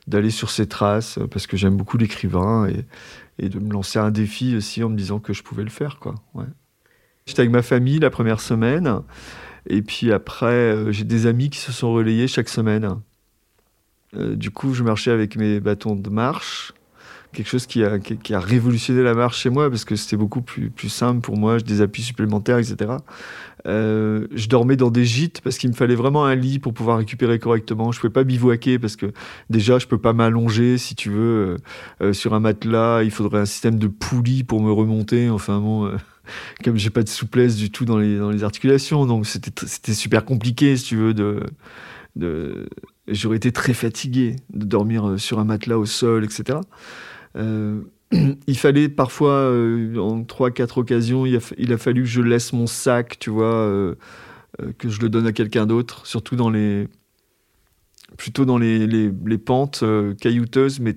d'aller 0.06 0.30
sur 0.30 0.50
ses 0.50 0.68
traces 0.68 1.18
parce 1.30 1.46
que 1.46 1.56
j'aime 1.56 1.76
beaucoup 1.76 1.96
l'écrivain 1.96 2.68
et, 3.38 3.48
de 3.48 3.58
me 3.58 3.72
lancer 3.72 3.98
un 3.98 4.10
défi 4.10 4.54
aussi 4.56 4.84
en 4.84 4.90
me 4.90 4.96
disant 4.96 5.18
que 5.18 5.32
je 5.32 5.42
pouvais 5.42 5.64
le 5.64 5.70
faire. 5.70 5.98
J'étais 7.26 7.40
avec 7.40 7.52
ma 7.52 7.62
famille 7.62 7.98
la 7.98 8.10
première 8.10 8.40
semaine 8.40 9.00
et 9.66 9.80
puis 9.80 10.12
après 10.12 10.46
euh, 10.46 10.92
j'ai 10.92 11.04
des 11.04 11.26
amis 11.26 11.48
qui 11.48 11.58
se 11.58 11.72
sont 11.72 11.92
relayés 11.92 12.28
chaque 12.28 12.50
semaine. 12.50 13.00
Euh, 14.14 14.36
du 14.36 14.50
coup 14.50 14.74
je 14.74 14.82
marchais 14.82 15.10
avec 15.10 15.36
mes 15.36 15.58
bâtons 15.58 15.96
de 15.96 16.10
marche 16.10 16.73
quelque 17.34 17.48
chose 17.48 17.66
qui 17.66 17.82
a, 17.84 18.40
révolutionné 18.40 19.02
la 19.02 19.14
marche 19.14 19.40
chez 19.42 19.50
moi 19.50 19.68
parce 19.68 19.84
que 19.84 19.96
c'était 19.96 20.16
beaucoup 20.16 20.40
plus, 20.40 20.88
simple 20.88 21.20
pour 21.20 21.36
moi, 21.36 21.58
des 21.58 21.80
appuis 21.80 22.02
supplémentaires, 22.02 22.58
etc. 22.58 22.92
Euh, 23.66 24.26
je 24.34 24.48
dormais 24.48 24.76
dans 24.76 24.90
des 24.90 25.04
gîtes 25.04 25.40
parce 25.40 25.58
qu'il 25.58 25.70
me 25.70 25.74
fallait 25.74 25.94
vraiment 25.94 26.24
un 26.26 26.34
lit 26.34 26.58
pour 26.58 26.72
pouvoir 26.72 26.98
récupérer 26.98 27.38
correctement. 27.38 27.92
Je 27.92 28.00
pouvais 28.00 28.12
pas 28.12 28.24
bivouaquer 28.24 28.78
parce 28.78 28.96
que 28.96 29.12
déjà 29.50 29.78
je 29.78 29.86
peux 29.86 29.98
pas 29.98 30.12
m'allonger 30.12 30.78
si 30.78 30.94
tu 30.94 31.10
veux 31.10 31.16
euh, 31.20 31.56
euh, 32.00 32.12
sur 32.12 32.34
un 32.34 32.40
matelas. 32.40 33.02
Il 33.02 33.10
faudrait 33.10 33.40
un 33.40 33.46
système 33.46 33.78
de 33.78 33.88
poulie 33.88 34.44
pour 34.44 34.60
me 34.62 34.70
remonter. 34.70 35.30
Enfin 35.30 35.60
bon, 35.60 35.90
comme 36.64 36.76
j'ai 36.76 36.90
pas 36.90 37.02
de 37.02 37.08
souplesse 37.08 37.56
du 37.56 37.70
tout 37.70 37.84
dans 37.84 37.98
les, 37.98 38.44
articulations, 38.44 39.06
donc 39.06 39.26
c'était 39.26 39.94
super 39.94 40.24
compliqué, 40.24 40.76
si 40.76 40.84
tu 40.84 40.96
veux, 40.96 41.14
de, 41.14 41.40
j'aurais 43.08 43.36
été 43.36 43.52
très 43.52 43.74
fatigué 43.74 44.36
de 44.52 44.64
dormir 44.64 45.08
euh, 45.08 45.18
sur 45.18 45.38
un 45.38 45.44
matelas 45.44 45.78
au 45.78 45.86
sol, 45.86 46.24
etc. 46.24 46.58
Euh, 47.36 47.82
il 48.46 48.58
fallait 48.58 48.88
parfois, 48.88 49.32
euh, 49.32 49.96
en 49.98 50.24
trois, 50.24 50.50
quatre 50.50 50.78
occasions, 50.78 51.26
il 51.26 51.36
a, 51.36 51.78
fallu 51.78 52.02
que 52.02 52.08
je 52.08 52.20
laisse 52.20 52.52
mon 52.52 52.66
sac, 52.66 53.18
tu 53.18 53.30
vois, 53.30 53.94
que 54.78 54.88
je 54.88 55.00
le 55.00 55.08
donne 55.08 55.26
à 55.26 55.32
quelqu'un 55.32 55.66
d'autre, 55.66 56.06
surtout 56.06 56.36
dans 56.36 56.50
les, 56.50 56.88
plutôt 58.16 58.44
dans 58.44 58.58
les, 58.58 58.86
les, 58.86 59.38
pentes 59.38 59.84
caillouteuses, 60.20 60.80
mais 60.80 60.96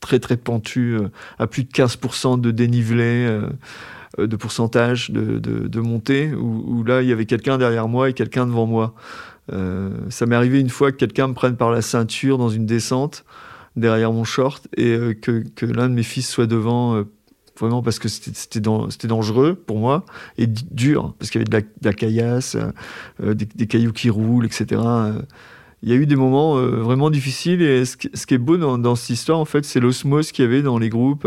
très 0.00 0.18
très 0.18 0.36
pentues, 0.36 0.98
à 1.38 1.46
plus 1.46 1.64
de 1.64 1.70
15% 1.70 2.40
de 2.40 2.50
dénivelé 2.50 3.40
de 4.18 4.36
pourcentage 4.36 5.10
de, 5.10 5.38
de, 5.38 5.80
montée, 5.80 6.32
où, 6.34 6.82
là, 6.84 7.02
il 7.02 7.08
y 7.08 7.12
avait 7.12 7.26
quelqu'un 7.26 7.56
derrière 7.56 7.88
moi 7.88 8.10
et 8.10 8.12
quelqu'un 8.12 8.46
devant 8.46 8.66
moi. 8.66 8.94
Euh, 9.52 9.90
ça 10.10 10.26
m'est 10.26 10.36
arrivé 10.36 10.60
une 10.60 10.68
fois 10.68 10.92
que 10.92 10.96
quelqu'un 10.96 11.28
me 11.28 11.34
prenne 11.34 11.56
par 11.56 11.70
la 11.70 11.82
ceinture 11.82 12.38
dans 12.38 12.48
une 12.48 12.66
descente 12.66 13.24
derrière 13.78 14.12
mon 14.12 14.24
short 14.24 14.68
et 14.76 14.92
euh, 14.92 15.14
que, 15.14 15.44
que 15.54 15.66
l'un 15.66 15.88
de 15.88 15.94
mes 15.94 16.02
fils 16.02 16.28
soit 16.28 16.46
devant 16.46 16.96
euh, 16.96 17.04
vraiment 17.58 17.82
parce 17.82 17.98
que 17.98 18.08
c'était 18.08 18.60
dangereux 18.60 19.54
pour 19.54 19.78
moi 19.78 20.04
et 20.36 20.46
dur 20.46 21.14
parce 21.18 21.30
qu'il 21.30 21.40
y 21.40 21.44
avait 21.44 21.62
de 21.62 21.66
la, 21.82 21.92
caillasse, 21.92 22.56
des, 23.20 23.66
cailloux 23.66 23.92
qui 23.92 24.10
roulent, 24.10 24.46
etc. 24.46 24.80
Il 25.82 25.88
y 25.88 25.92
a 25.92 25.96
eu 25.96 26.06
des 26.06 26.14
moments 26.14 26.54
vraiment 26.54 27.10
difficiles 27.10 27.60
et 27.60 27.84
ce, 27.84 27.96
ce, 28.14 28.26
qui 28.26 28.34
est 28.34 28.38
beau 28.38 28.58
dans, 28.58 28.78
dans 28.78 28.94
cette 28.94 29.10
histoire, 29.10 29.40
en 29.40 29.44
fait, 29.44 29.64
c'est 29.64 29.80
l'osmose 29.80 30.30
qu'il 30.30 30.44
y 30.44 30.48
avait 30.48 30.62
dans 30.62 30.78
les 30.78 30.88
groupes 30.88 31.26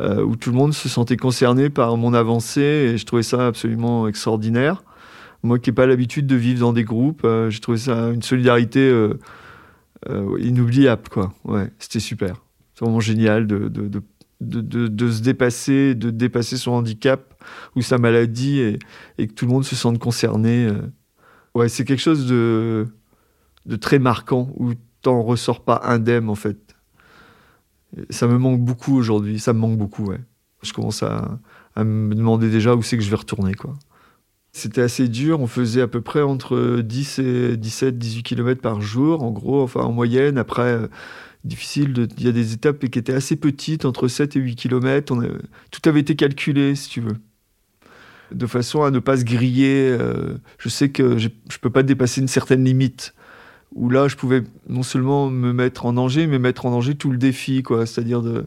où 0.00 0.36
tout 0.36 0.50
le 0.50 0.56
monde 0.56 0.72
se 0.72 0.88
sentait 0.88 1.18
concerné 1.18 1.68
par 1.68 1.98
mon 1.98 2.14
avancée 2.14 2.62
et 2.94 2.96
je 2.96 3.04
trouvais 3.04 3.22
ça 3.22 3.48
absolument 3.48 4.08
extraordinaire. 4.08 4.84
Moi 5.44 5.58
qui 5.58 5.68
n'ai 5.68 5.74
pas 5.74 5.84
l'habitude 5.84 6.26
de 6.26 6.36
vivre 6.36 6.60
dans 6.60 6.72
des 6.72 6.84
groupes, 6.84 7.20
euh, 7.26 7.50
j'ai 7.50 7.60
trouvé 7.60 7.76
ça 7.76 8.08
une 8.08 8.22
solidarité 8.22 8.80
euh, 10.08 10.34
euh, 10.34 10.40
inoubliable. 10.40 11.08
Quoi. 11.10 11.32
Ouais, 11.44 11.70
c'était 11.78 12.00
super. 12.00 12.42
C'est 12.74 12.84
vraiment 12.84 13.00
génial 13.00 13.46
de, 13.46 13.68
de, 13.68 13.88
de, 14.40 14.88
de, 14.88 15.10
se 15.10 15.22
dépasser, 15.22 15.94
de 15.94 16.10
dépasser 16.10 16.56
son 16.56 16.72
handicap 16.72 17.34
ou 17.76 17.82
sa 17.82 17.98
maladie 17.98 18.60
et, 19.18 19.26
que 19.26 19.32
tout 19.32 19.46
le 19.46 19.52
monde 19.52 19.64
se 19.64 19.76
sente 19.76 19.98
concerné. 19.98 20.68
Ouais, 21.54 21.68
c'est 21.68 21.84
quelque 21.84 22.02
chose 22.02 22.26
de, 22.26 22.88
de 23.66 23.76
très 23.76 24.00
marquant 24.00 24.50
où 24.56 24.72
t'en 25.02 25.22
ressors 25.22 25.64
pas 25.64 25.82
indemne 25.84 26.28
en 26.28 26.34
fait. 26.34 26.74
Ça 28.10 28.26
me 28.26 28.38
manque 28.38 28.60
beaucoup 28.60 28.96
aujourd'hui, 28.96 29.38
ça 29.38 29.52
me 29.52 29.60
manque 29.60 29.78
beaucoup, 29.78 30.06
ouais. 30.06 30.20
Je 30.62 30.72
commence 30.72 31.04
à, 31.04 31.38
à 31.76 31.84
me 31.84 32.14
demander 32.14 32.50
déjà 32.50 32.74
où 32.74 32.82
c'est 32.82 32.96
que 32.96 33.02
je 33.04 33.10
vais 33.10 33.16
retourner, 33.16 33.54
quoi. 33.54 33.74
C'était 34.56 34.82
assez 34.82 35.08
dur. 35.08 35.40
On 35.40 35.48
faisait 35.48 35.80
à 35.80 35.88
peu 35.88 36.00
près 36.00 36.22
entre 36.22 36.80
10 36.80 37.18
et 37.18 37.56
17, 37.56 37.98
18 37.98 38.22
km 38.22 38.60
par 38.60 38.80
jour, 38.80 39.24
en 39.24 39.32
gros, 39.32 39.60
enfin 39.60 39.80
en 39.80 39.90
moyenne. 39.90 40.38
Après, 40.38 40.62
euh, 40.62 40.86
difficile. 41.42 42.06
Il 42.18 42.24
y 42.24 42.28
a 42.28 42.32
des 42.32 42.52
étapes 42.52 42.86
qui 42.86 42.98
étaient 43.00 43.12
assez 43.12 43.34
petites, 43.34 43.84
entre 43.84 44.06
7 44.06 44.36
et 44.36 44.38
8 44.38 44.54
km. 44.54 45.16
Tout 45.72 45.88
avait 45.88 45.98
été 45.98 46.14
calculé, 46.14 46.76
si 46.76 46.88
tu 46.88 47.00
veux. 47.00 47.16
De 48.30 48.46
façon 48.46 48.84
à 48.84 48.92
ne 48.92 49.00
pas 49.00 49.16
se 49.16 49.24
griller. 49.24 49.88
Euh, 49.90 50.36
je 50.58 50.68
sais 50.68 50.88
que 50.88 51.18
je 51.18 51.26
ne 51.26 51.58
peux 51.60 51.70
pas 51.70 51.82
dépasser 51.82 52.20
une 52.20 52.28
certaine 52.28 52.62
limite. 52.64 53.12
Où 53.74 53.90
là, 53.90 54.06
je 54.06 54.14
pouvais 54.14 54.44
non 54.68 54.84
seulement 54.84 55.30
me 55.30 55.52
mettre 55.52 55.84
en 55.84 55.94
danger, 55.94 56.28
mais 56.28 56.38
mettre 56.38 56.64
en 56.64 56.70
danger 56.70 56.94
tout 56.94 57.10
le 57.10 57.18
défi. 57.18 57.64
quoi. 57.64 57.86
C'est-à-dire, 57.86 58.22
de... 58.22 58.46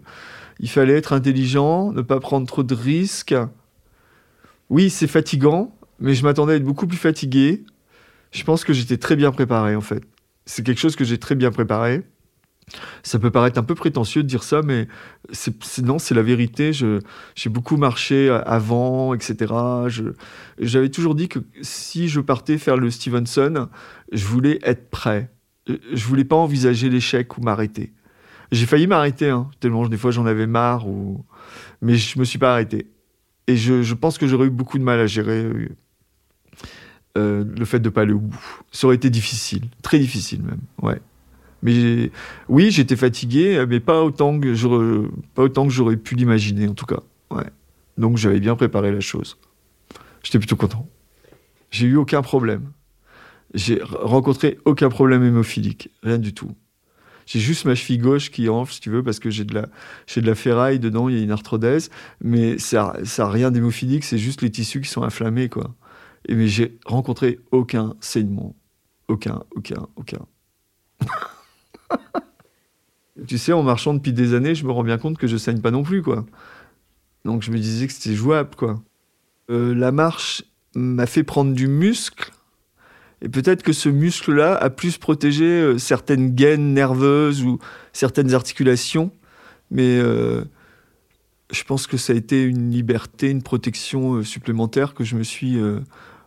il 0.62 0.70
fallait 0.70 0.96
être 0.96 1.12
intelligent, 1.12 1.92
ne 1.92 2.02
pas 2.02 2.22
prendre 2.22 2.48
trop 2.48 2.64
de 2.64 2.74
risques. 2.74 3.36
Oui, 4.70 4.90
c'est 4.90 5.08
fatigant, 5.08 5.77
mais 6.00 6.14
je 6.14 6.24
m'attendais 6.24 6.54
à 6.54 6.56
être 6.58 6.64
beaucoup 6.64 6.88
plus 6.88 6.98
fatigué. 6.98 7.64
Je 8.32 8.44
pense 8.44 8.64
que 8.64 8.74
j'étais 8.74 8.98
très 8.98 9.16
bien 9.16 9.32
préparé, 9.32 9.76
en 9.76 9.82
fait. 9.82 10.04
C'est 10.46 10.64
quelque 10.64 10.80
chose 10.80 10.96
que 10.96 11.04
j'ai 11.04 11.18
très 11.18 11.36
bien 11.36 11.52
préparé. 11.52 12.04
Ça 13.02 13.18
peut 13.18 13.32
paraître 13.32 13.58
un 13.58 13.64
peu 13.64 13.76
prétentieux 13.76 14.24
de 14.24 14.28
dire 14.28 14.44
ça, 14.44 14.62
mais 14.62 14.88
non, 15.84 16.00
c'est 16.00 16.14
la 16.14 16.22
vérité. 16.22 16.74
j'ai 16.74 17.50
beaucoup 17.50 17.78
marché 17.78 18.30
avant, 18.46 19.14
etc. 19.14 19.54
j'avais 20.60 20.90
toujours 20.90 21.16
dit 21.16 21.30
que 21.30 21.40
si 21.62 22.10
je 22.10 22.20
partais 22.20 22.58
faire 22.58 22.76
le 22.76 22.92
Stevenson, 22.92 23.70
je 24.12 24.26
voulais 24.26 24.60
être 24.64 24.90
prêt. 24.90 25.32
Je 25.68 26.06
voulais 26.06 26.26
pas 26.26 26.36
envisager 26.36 26.90
l'échec 26.90 27.38
ou 27.38 27.42
m'arrêter. 27.42 27.94
J'ai 28.52 28.66
failli 28.66 28.88
m'arrêter, 28.88 29.30
hein, 29.30 29.50
tellement 29.60 29.88
des 29.88 29.98
fois 29.98 30.12
j'en 30.12 30.26
avais 30.26 30.48
marre, 30.48 30.86
mais 31.82 31.96
je 31.96 32.20
me 32.20 32.26
suis 32.26 32.40
pas 32.40 32.52
arrêté. 32.52 32.88
Et 33.48 33.56
je, 33.56 33.82
je 33.82 33.94
pense 33.94 34.18
que 34.18 34.28
j'aurais 34.28 34.48
eu 34.48 34.52
beaucoup 34.52 34.78
de 34.78 34.84
mal 34.84 35.00
à 35.00 35.08
gérer 35.08 35.70
euh, 37.18 37.44
le 37.58 37.66
fait 37.66 37.80
de 37.80 37.90
pas 37.90 38.02
aller 38.02 38.14
au 38.14 38.20
bout. 38.20 38.40
Ça 38.72 38.88
aurait 38.88 38.96
été 38.96 39.10
difficile, 39.10 39.64
très 39.82 40.00
difficile 40.00 40.44
même. 40.44 40.62
Ouais. 40.82 41.02
Mais 41.64 42.12
oui, 42.48 42.70
j'étais 42.72 42.96
fatigué, 42.96 43.66
mais 43.68 43.80
pas 43.80 44.04
autant 44.04 44.40
que 44.40 44.54
j'aurais, 44.54 45.08
pas 45.34 45.44
autant 45.44 45.66
que 45.66 45.74
j'aurais 45.74 45.98
pu 45.98 46.16
l'imaginer 46.16 46.68
en 46.68 46.74
tout 46.74 46.86
cas. 46.86 47.02
Ouais. 47.32 47.50
Donc 47.98 48.18
j'avais 48.18 48.40
bien 48.40 48.56
préparé 48.56 48.92
la 48.92 49.00
chose. 49.00 49.38
J'étais 50.24 50.40
plutôt 50.40 50.56
content. 50.56 50.88
J'ai 51.72 51.88
eu 51.88 51.96
aucun 51.96 52.22
problème. 52.22 52.72
J'ai 53.54 53.82
rencontré 53.82 54.60
aucun 54.66 54.90
problème 54.90 55.24
hémophilique, 55.24 55.90
rien 56.04 56.18
du 56.18 56.34
tout. 56.34 56.52
J'ai 57.26 57.40
juste 57.40 57.66
ma 57.66 57.76
cheville 57.76 57.98
gauche 57.98 58.32
qui 58.32 58.48
enfle, 58.48 58.74
si 58.74 58.80
tu 58.80 58.90
veux, 58.90 59.04
parce 59.04 59.20
que 59.20 59.30
j'ai 59.30 59.44
de 59.44 59.54
la, 59.54 59.68
j'ai 60.06 60.22
de 60.22 60.28
la 60.28 60.36
ferraille 60.36 60.80
dedans, 60.80 61.10
il 61.10 61.18
y 61.18 61.20
a 61.20 61.24
une 61.24 61.32
arthrodèse, 61.32 61.90
mais 62.22 62.58
ça, 62.58 62.96
ça 63.04 63.26
a 63.26 63.30
rien 63.30 63.52
d'hémophilique, 63.52 64.06
c'est 64.06 64.18
juste 64.18 64.42
les 64.42 64.50
tissus 64.50 64.80
qui 64.80 64.90
sont 64.90 65.04
inflammés, 65.04 65.50
quoi. 65.50 65.76
Et 66.28 66.36
mais 66.36 66.48
j'ai 66.48 66.78
rencontré 66.86 67.40
aucun 67.52 67.96
saignement. 68.00 68.56
Aucun, 69.08 69.44
aucun, 69.56 69.88
aucun. 69.96 70.26
tu 73.28 73.38
sais, 73.38 73.54
en 73.54 73.64
marchant 73.64 73.94
depuis 73.94 74.12
des 74.12 74.34
années, 74.34 74.54
je 74.54 74.66
me 74.66 74.72
rends 74.72 74.84
bien 74.84 74.98
compte 74.98 75.18
que 75.18 75.28
je 75.28 75.38
saigne 75.38 75.62
pas 75.62 75.72
non 75.72 75.84
plus, 75.84 76.04
quoi. 76.04 76.26
Donc 77.24 77.42
je 77.42 77.52
me 77.52 77.58
disais 77.58 77.88
que 77.88 77.94
c'était 77.94 78.16
jouable, 78.16 78.56
quoi. 78.56 78.82
Euh, 79.50 79.74
la 79.74 79.94
marche 79.94 80.44
m'a 80.76 81.06
fait 81.06 81.24
prendre 81.24 81.54
du 81.54 81.68
muscle. 81.68 82.32
Et 83.22 83.30
peut-être 83.30 83.64
que 83.64 83.74
ce 83.74 83.90
muscle-là 83.90 84.56
a 84.56 84.70
plus 84.70 84.98
protégé 84.98 85.46
euh, 85.46 85.78
certaines 85.78 86.36
gaines 86.36 86.74
nerveuses 86.74 87.44
ou 87.44 87.60
certaines 87.94 88.34
articulations. 88.34 89.12
Mais 89.72 89.98
euh, 89.98 90.44
je 91.52 91.64
pense 91.64 91.88
que 91.88 91.96
ça 91.96 92.12
a 92.12 92.16
été 92.18 92.44
une 92.44 92.70
liberté, 92.70 93.30
une 93.30 93.42
protection 93.42 94.22
supplémentaire 94.24 94.94
que 94.94 95.06
je 95.06 95.16
me 95.16 95.24
suis 95.24 95.58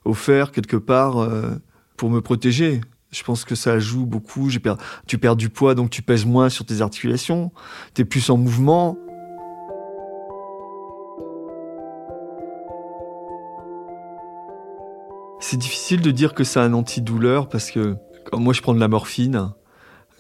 offert 0.04 0.52
quelque 0.52 0.76
part 0.76 1.18
euh, 1.18 1.50
pour 1.96 2.10
me 2.10 2.20
protéger. 2.20 2.80
Je 3.10 3.22
pense 3.24 3.44
que 3.44 3.54
ça 3.54 3.78
joue 3.78 4.06
beaucoup. 4.06 4.48
Tu 5.06 5.18
perds 5.18 5.36
du 5.36 5.48
poids, 5.48 5.74
donc 5.74 5.90
tu 5.90 6.02
pèses 6.02 6.24
moins 6.24 6.48
sur 6.48 6.64
tes 6.64 6.80
articulations. 6.80 7.50
Tu 7.94 8.02
es 8.02 8.04
plus 8.04 8.30
en 8.30 8.36
mouvement. 8.36 8.96
C'est 15.40 15.56
difficile 15.56 16.02
de 16.02 16.10
dire 16.10 16.34
que 16.34 16.44
c'est 16.44 16.60
un 16.60 16.74
antidouleur 16.74 17.48
parce 17.48 17.70
que 17.70 17.96
quand 18.30 18.38
moi 18.38 18.52
je 18.52 18.60
prends 18.60 18.74
de 18.74 18.80
la 18.80 18.88
morphine, 18.88 19.52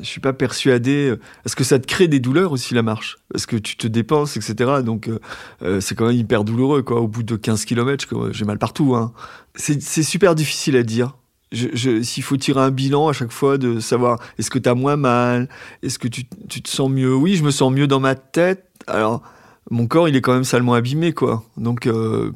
je 0.00 0.06
suis 0.06 0.20
pas 0.20 0.32
persuadé. 0.32 1.14
Est-ce 1.44 1.56
que 1.56 1.64
ça 1.64 1.78
te 1.78 1.86
crée 1.86 2.08
des 2.08 2.20
douleurs 2.20 2.52
aussi 2.52 2.74
la 2.74 2.82
marche? 2.82 3.18
Parce 3.32 3.46
que 3.46 3.56
tu 3.56 3.76
te 3.76 3.86
dépenses, 3.86 4.36
etc. 4.36 4.82
Donc 4.84 5.08
euh, 5.08 5.18
euh, 5.62 5.80
c'est 5.80 5.94
quand 5.94 6.06
même 6.06 6.16
hyper 6.16 6.44
douloureux 6.44 6.82
quoi. 6.82 7.00
Au 7.00 7.08
bout 7.08 7.22
de 7.22 7.36
15 7.36 7.64
km, 7.64 8.32
j'ai 8.32 8.44
mal 8.44 8.58
partout. 8.58 8.94
Hein. 8.94 9.12
C'est 9.54 10.02
super 10.02 10.34
difficile 10.34 10.76
à 10.76 10.82
dire. 10.82 11.16
S'il 11.52 12.22
faut 12.22 12.36
tirer 12.36 12.60
un 12.60 12.70
bilan 12.70 13.08
à 13.08 13.12
chaque 13.12 13.32
fois 13.32 13.58
de 13.58 13.80
savoir 13.80 14.20
est-ce 14.38 14.50
que 14.50 14.58
tu 14.58 14.68
as 14.68 14.74
moins 14.74 14.96
mal, 14.96 15.48
est-ce 15.82 15.98
que 15.98 16.06
tu, 16.06 16.24
te 16.24 16.68
sens 16.68 16.88
mieux? 16.88 17.12
Oui, 17.14 17.34
je 17.34 17.42
me 17.42 17.50
sens 17.50 17.72
mieux 17.72 17.88
dans 17.88 17.98
ma 17.98 18.14
tête. 18.14 18.66
Alors 18.86 19.22
mon 19.70 19.86
corps 19.86 20.08
il 20.08 20.14
est 20.14 20.20
quand 20.20 20.32
même 20.32 20.44
salement 20.44 20.74
abîmé 20.74 21.12
quoi. 21.12 21.44
Donc 21.56 21.86
euh, 21.86 22.30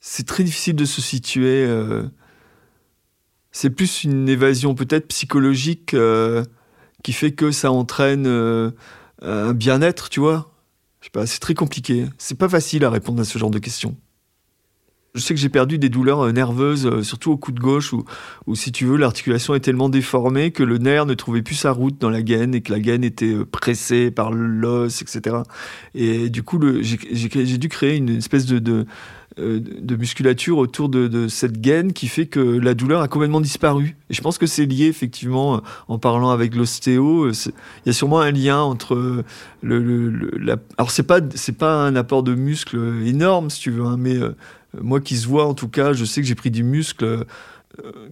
c'est 0.00 0.26
très 0.26 0.42
difficile 0.42 0.74
de 0.74 0.84
se 0.84 1.00
situer 1.00 1.64
c'est 3.52 3.70
plus 3.70 4.04
une 4.04 4.28
évasion 4.28 4.74
peut-être 4.74 5.08
psychologique 5.08 5.94
euh, 5.94 6.44
qui 7.02 7.12
fait 7.12 7.32
que 7.32 7.50
ça 7.50 7.72
entraîne 7.72 8.26
euh, 8.26 8.70
un 9.22 9.52
bien-être, 9.52 10.08
tu 10.08 10.20
vois. 10.20 10.52
Je 11.00 11.06
sais 11.06 11.10
pas, 11.10 11.26
c'est 11.26 11.40
très 11.40 11.54
compliqué. 11.54 12.06
C'est 12.18 12.38
pas 12.38 12.48
facile 12.48 12.84
à 12.84 12.90
répondre 12.90 13.20
à 13.20 13.24
ce 13.24 13.38
genre 13.38 13.50
de 13.50 13.58
questions. 13.58 13.96
Je 15.16 15.20
sais 15.20 15.34
que 15.34 15.40
j'ai 15.40 15.48
perdu 15.48 15.76
des 15.78 15.88
douleurs 15.88 16.26
euh, 16.26 16.32
nerveuses, 16.32 17.02
surtout 17.02 17.32
au 17.32 17.36
coup 17.36 17.50
de 17.50 17.58
gauche, 17.58 17.92
où, 17.92 18.04
où 18.46 18.54
si 18.54 18.70
tu 18.70 18.84
veux, 18.84 18.96
l'articulation 18.96 19.56
est 19.56 19.60
tellement 19.60 19.88
déformée 19.88 20.52
que 20.52 20.62
le 20.62 20.78
nerf 20.78 21.04
ne 21.04 21.14
trouvait 21.14 21.42
plus 21.42 21.56
sa 21.56 21.72
route 21.72 21.98
dans 21.98 22.10
la 22.10 22.22
gaine 22.22 22.54
et 22.54 22.60
que 22.60 22.70
la 22.70 22.78
gaine 22.78 23.02
était 23.02 23.34
pressée 23.44 24.12
par 24.12 24.30
l'os, 24.30 25.02
etc. 25.02 25.38
Et 25.96 26.30
du 26.30 26.44
coup, 26.44 26.60
j'ai 26.82 27.58
dû 27.58 27.68
créer 27.68 27.96
une 27.96 28.10
espèce 28.10 28.46
de, 28.46 28.86
de 29.36 29.96
musculature 29.96 30.58
autour 30.58 30.88
de, 30.88 31.28
cette 31.28 31.60
gaine 31.60 31.92
qui 31.92 32.08
fait 32.08 32.26
que 32.26 32.40
la 32.40 32.74
douleur 32.74 33.00
a 33.00 33.08
complètement 33.08 33.40
disparu. 33.40 33.96
Et 34.10 34.14
je 34.14 34.20
pense 34.20 34.38
que 34.38 34.46
c'est 34.46 34.66
lié 34.66 34.86
effectivement, 34.86 35.62
en 35.88 35.98
parlant 35.98 36.30
avec 36.30 36.54
l'ostéo, 36.54 37.30
il 37.30 37.52
y 37.86 37.90
a 37.90 37.92
sûrement 37.92 38.20
un 38.20 38.32
lien 38.32 38.60
entre 38.60 39.24
le, 39.62 40.10
la... 40.38 40.56
alors 40.78 40.90
c'est 40.90 41.04
pas 41.04 41.20
pas 41.58 41.74
un 41.74 41.96
apport 41.96 42.22
de 42.22 42.34
muscle 42.34 42.78
énorme 43.06 43.50
si 43.50 43.60
tu 43.60 43.70
veux, 43.70 43.84
hein, 43.84 43.96
mais 43.98 44.16
moi 44.80 45.00
qui 45.00 45.16
se 45.16 45.26
vois 45.26 45.46
en 45.46 45.54
tout 45.54 45.68
cas, 45.68 45.92
je 45.92 46.04
sais 46.04 46.20
que 46.20 46.26
j'ai 46.26 46.34
pris 46.34 46.50
du 46.50 46.64
muscle. 46.64 47.24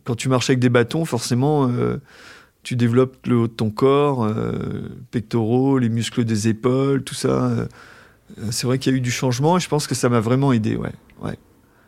quand 0.04 0.14
tu 0.14 0.28
marches 0.28 0.50
avec 0.50 0.60
des 0.60 0.70
bâtons, 0.70 1.04
forcément 1.04 1.68
tu 2.68 2.76
développes 2.76 3.26
le 3.26 3.37
haut 3.37 3.46
de 3.46 3.52
ton 3.52 3.70
corps, 3.70 4.25
euh, 4.25 4.90
pectoraux, 5.10 5.78
les 5.78 5.88
muscles 5.88 6.25
des 6.25 6.48
épaules, 6.48 7.02
tout 7.02 7.14
ça. 7.14 7.46
Euh, 7.46 7.66
c'est 8.50 8.66
vrai 8.66 8.78
qu'il 8.78 8.92
y 8.92 8.94
a 8.94 8.98
eu 8.98 9.00
du 9.00 9.10
changement 9.10 9.56
et 9.56 9.60
je 9.60 9.70
pense 9.70 9.87
que 9.87 9.94
ça 9.94 10.10
m'a 10.10 10.20
vraiment 10.20 10.52
aidé, 10.52 10.76
ouais. 10.76 10.92
Ouais. 11.22 11.38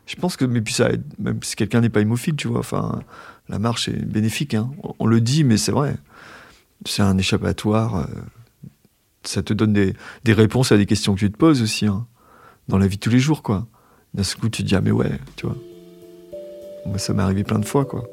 Je 0.06 0.16
pense 0.16 0.36
que, 0.36 0.44
mais 0.44 0.60
puis 0.60 0.74
ça 0.74 0.90
même 1.18 1.42
si 1.42 1.54
quelqu'un 1.56 1.80
n'est 1.80 1.88
pas 1.88 2.00
hémophile, 2.00 2.34
tu 2.34 2.48
vois, 2.48 2.58
enfin, 2.58 3.00
la 3.48 3.58
marche 3.58 3.88
est 3.88 4.04
bénéfique, 4.04 4.54
hein. 4.54 4.70
on, 4.98 5.06
le 5.06 5.20
dit, 5.20 5.44
mais 5.44 5.56
c'est 5.56 5.72
vrai. 5.72 5.96
C'est 6.86 7.02
un 7.02 7.16
échappatoire, 7.18 7.96
euh, 7.96 8.06
ça 9.22 9.42
te 9.42 9.52
donne 9.52 9.72
des, 9.72 9.94
des, 10.24 10.32
réponses 10.32 10.72
à 10.72 10.76
des 10.76 10.86
questions 10.86 11.14
que 11.14 11.20
tu 11.20 11.30
te 11.30 11.36
poses 11.36 11.62
aussi, 11.62 11.86
hein, 11.86 12.06
dans 12.68 12.78
la 12.78 12.86
vie 12.86 12.96
de 12.96 13.00
tous 13.00 13.10
les 13.10 13.18
jours, 13.18 13.42
quoi. 13.42 13.66
D'un 14.14 14.22
coup, 14.22 14.48
tu 14.48 14.62
te 14.62 14.68
dis, 14.68 14.74
ah 14.74 14.80
mais 14.80 14.90
ouais, 14.90 15.18
tu 15.36 15.46
vois. 15.46 15.56
Moi, 16.86 16.98
ça 16.98 17.12
m'est 17.12 17.22
arrivé 17.22 17.44
plein 17.44 17.58
de 17.58 17.66
fois, 17.66 17.84
quoi. 17.84 18.04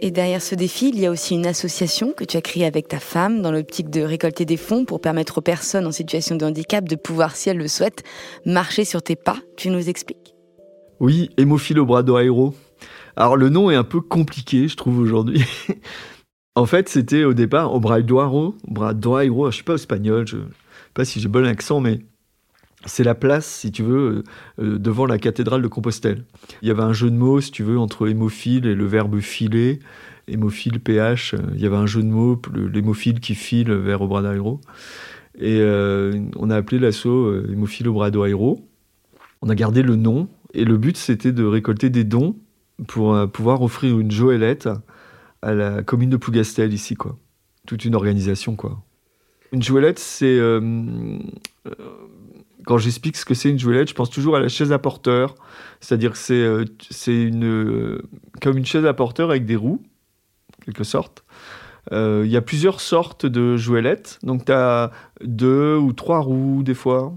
Et 0.00 0.10
derrière 0.10 0.42
ce 0.42 0.54
défi, 0.54 0.90
il 0.90 1.00
y 1.00 1.06
a 1.06 1.10
aussi 1.10 1.34
une 1.34 1.46
association 1.46 2.12
que 2.12 2.24
tu 2.24 2.36
as 2.36 2.42
créée 2.42 2.66
avec 2.66 2.86
ta 2.86 2.98
femme 2.98 3.40
dans 3.40 3.50
l'optique 3.50 3.88
de 3.88 4.02
récolter 4.02 4.44
des 4.44 4.58
fonds 4.58 4.84
pour 4.84 5.00
permettre 5.00 5.38
aux 5.38 5.42
personnes 5.42 5.86
en 5.86 5.92
situation 5.92 6.36
de 6.36 6.44
handicap 6.44 6.86
de 6.86 6.96
pouvoir, 6.96 7.34
si 7.34 7.48
elles 7.48 7.56
le 7.56 7.68
souhaitent, 7.68 8.04
marcher 8.44 8.84
sur 8.84 9.02
tes 9.02 9.16
pas. 9.16 9.38
Tu 9.56 9.70
nous 9.70 9.88
expliques 9.88 10.34
Oui, 11.00 11.30
bras 11.38 12.04
Aéro. 12.18 12.54
Alors 13.16 13.38
le 13.38 13.48
nom 13.48 13.70
est 13.70 13.74
un 13.74 13.84
peu 13.84 14.02
compliqué, 14.02 14.68
je 14.68 14.76
trouve 14.76 14.98
aujourd'hui. 14.98 15.42
en 16.54 16.66
fait, 16.66 16.90
c'était 16.90 17.24
au 17.24 17.32
départ 17.32 17.80
bras 17.80 17.96
Aéro. 17.96 18.54
Je 19.50 19.54
suis 19.54 19.64
pas 19.64 19.74
espagnol, 19.74 20.26
je 20.26 20.36
sais 20.36 20.42
pas 20.92 21.06
si 21.06 21.20
j'ai 21.20 21.28
bon 21.28 21.46
accent, 21.46 21.80
mais 21.80 22.00
c'est 22.86 23.04
la 23.04 23.14
place, 23.14 23.46
si 23.46 23.72
tu 23.72 23.82
veux, 23.82 24.24
euh, 24.58 24.62
euh, 24.62 24.78
devant 24.78 25.06
la 25.06 25.18
cathédrale 25.18 25.62
de 25.62 25.68
Compostelle. 25.68 26.24
Il 26.62 26.68
y 26.68 26.70
avait 26.70 26.82
un 26.82 26.92
jeu 26.92 27.10
de 27.10 27.16
mots, 27.16 27.40
si 27.40 27.50
tu 27.50 27.62
veux, 27.62 27.78
entre 27.78 28.08
hémophile 28.08 28.66
et 28.66 28.74
le 28.74 28.86
verbe 28.86 29.18
filer. 29.20 29.80
Hémophile, 30.28 30.80
PH, 30.80 31.34
euh, 31.34 31.38
il 31.54 31.60
y 31.60 31.66
avait 31.66 31.76
un 31.76 31.86
jeu 31.86 32.02
de 32.02 32.08
mots, 32.08 32.40
l'hémophile 32.54 33.20
qui 33.20 33.34
file 33.34 33.72
vers 33.72 34.02
Obrado 34.02 34.32
Aero. 34.32 34.60
Et 35.38 35.60
on 36.36 36.48
a 36.48 36.56
appelé 36.56 36.78
l'assaut 36.78 37.44
Hémophile 37.50 37.88
Obrado 37.88 38.24
Aero. 38.24 38.66
On 39.42 39.50
a 39.50 39.54
gardé 39.54 39.82
le 39.82 39.94
nom, 39.94 40.28
et 40.54 40.64
le 40.64 40.78
but 40.78 40.96
c'était 40.96 41.30
de 41.30 41.44
récolter 41.44 41.90
des 41.90 42.04
dons 42.04 42.36
pour 42.86 43.30
pouvoir 43.30 43.60
offrir 43.60 44.00
une 44.00 44.10
joëlette 44.10 44.70
à 45.42 45.52
la 45.52 45.82
commune 45.82 46.08
de 46.08 46.16
Plougastel 46.16 46.72
ici, 46.72 46.94
quoi. 46.94 47.18
Toute 47.66 47.84
une 47.84 47.94
organisation, 47.94 48.56
quoi. 48.56 48.82
Une 49.52 49.62
joëlette, 49.62 49.98
c'est 49.98 50.40
quand 52.66 52.78
j'explique 52.78 53.16
ce 53.16 53.24
que 53.24 53.32
c'est 53.32 53.48
une 53.48 53.58
jouelette, 53.58 53.88
je 53.88 53.94
pense 53.94 54.10
toujours 54.10 54.36
à 54.36 54.40
la 54.40 54.48
chaise 54.48 54.72
à 54.72 54.78
porteur. 54.78 55.36
C'est-à-dire 55.80 56.12
que 56.12 56.18
c'est 56.18 56.34
euh, 56.34 56.64
une, 57.06 57.44
euh, 57.44 58.02
comme 58.42 58.58
une 58.58 58.66
chaise 58.66 58.84
à 58.84 58.92
porteur 58.92 59.30
avec 59.30 59.46
des 59.46 59.54
roues, 59.54 59.82
quelque 60.64 60.82
sorte. 60.84 61.24
Euh, 61.92 62.22
il 62.24 62.30
y 62.30 62.36
a 62.36 62.42
plusieurs 62.42 62.80
sortes 62.80 63.26
de 63.26 63.56
jouelettes. 63.56 64.18
Donc, 64.22 64.44
tu 64.44 64.52
as 64.52 64.90
deux 65.22 65.76
ou 65.76 65.92
trois 65.92 66.20
roues, 66.20 66.62
des 66.62 66.74
fois. 66.74 67.12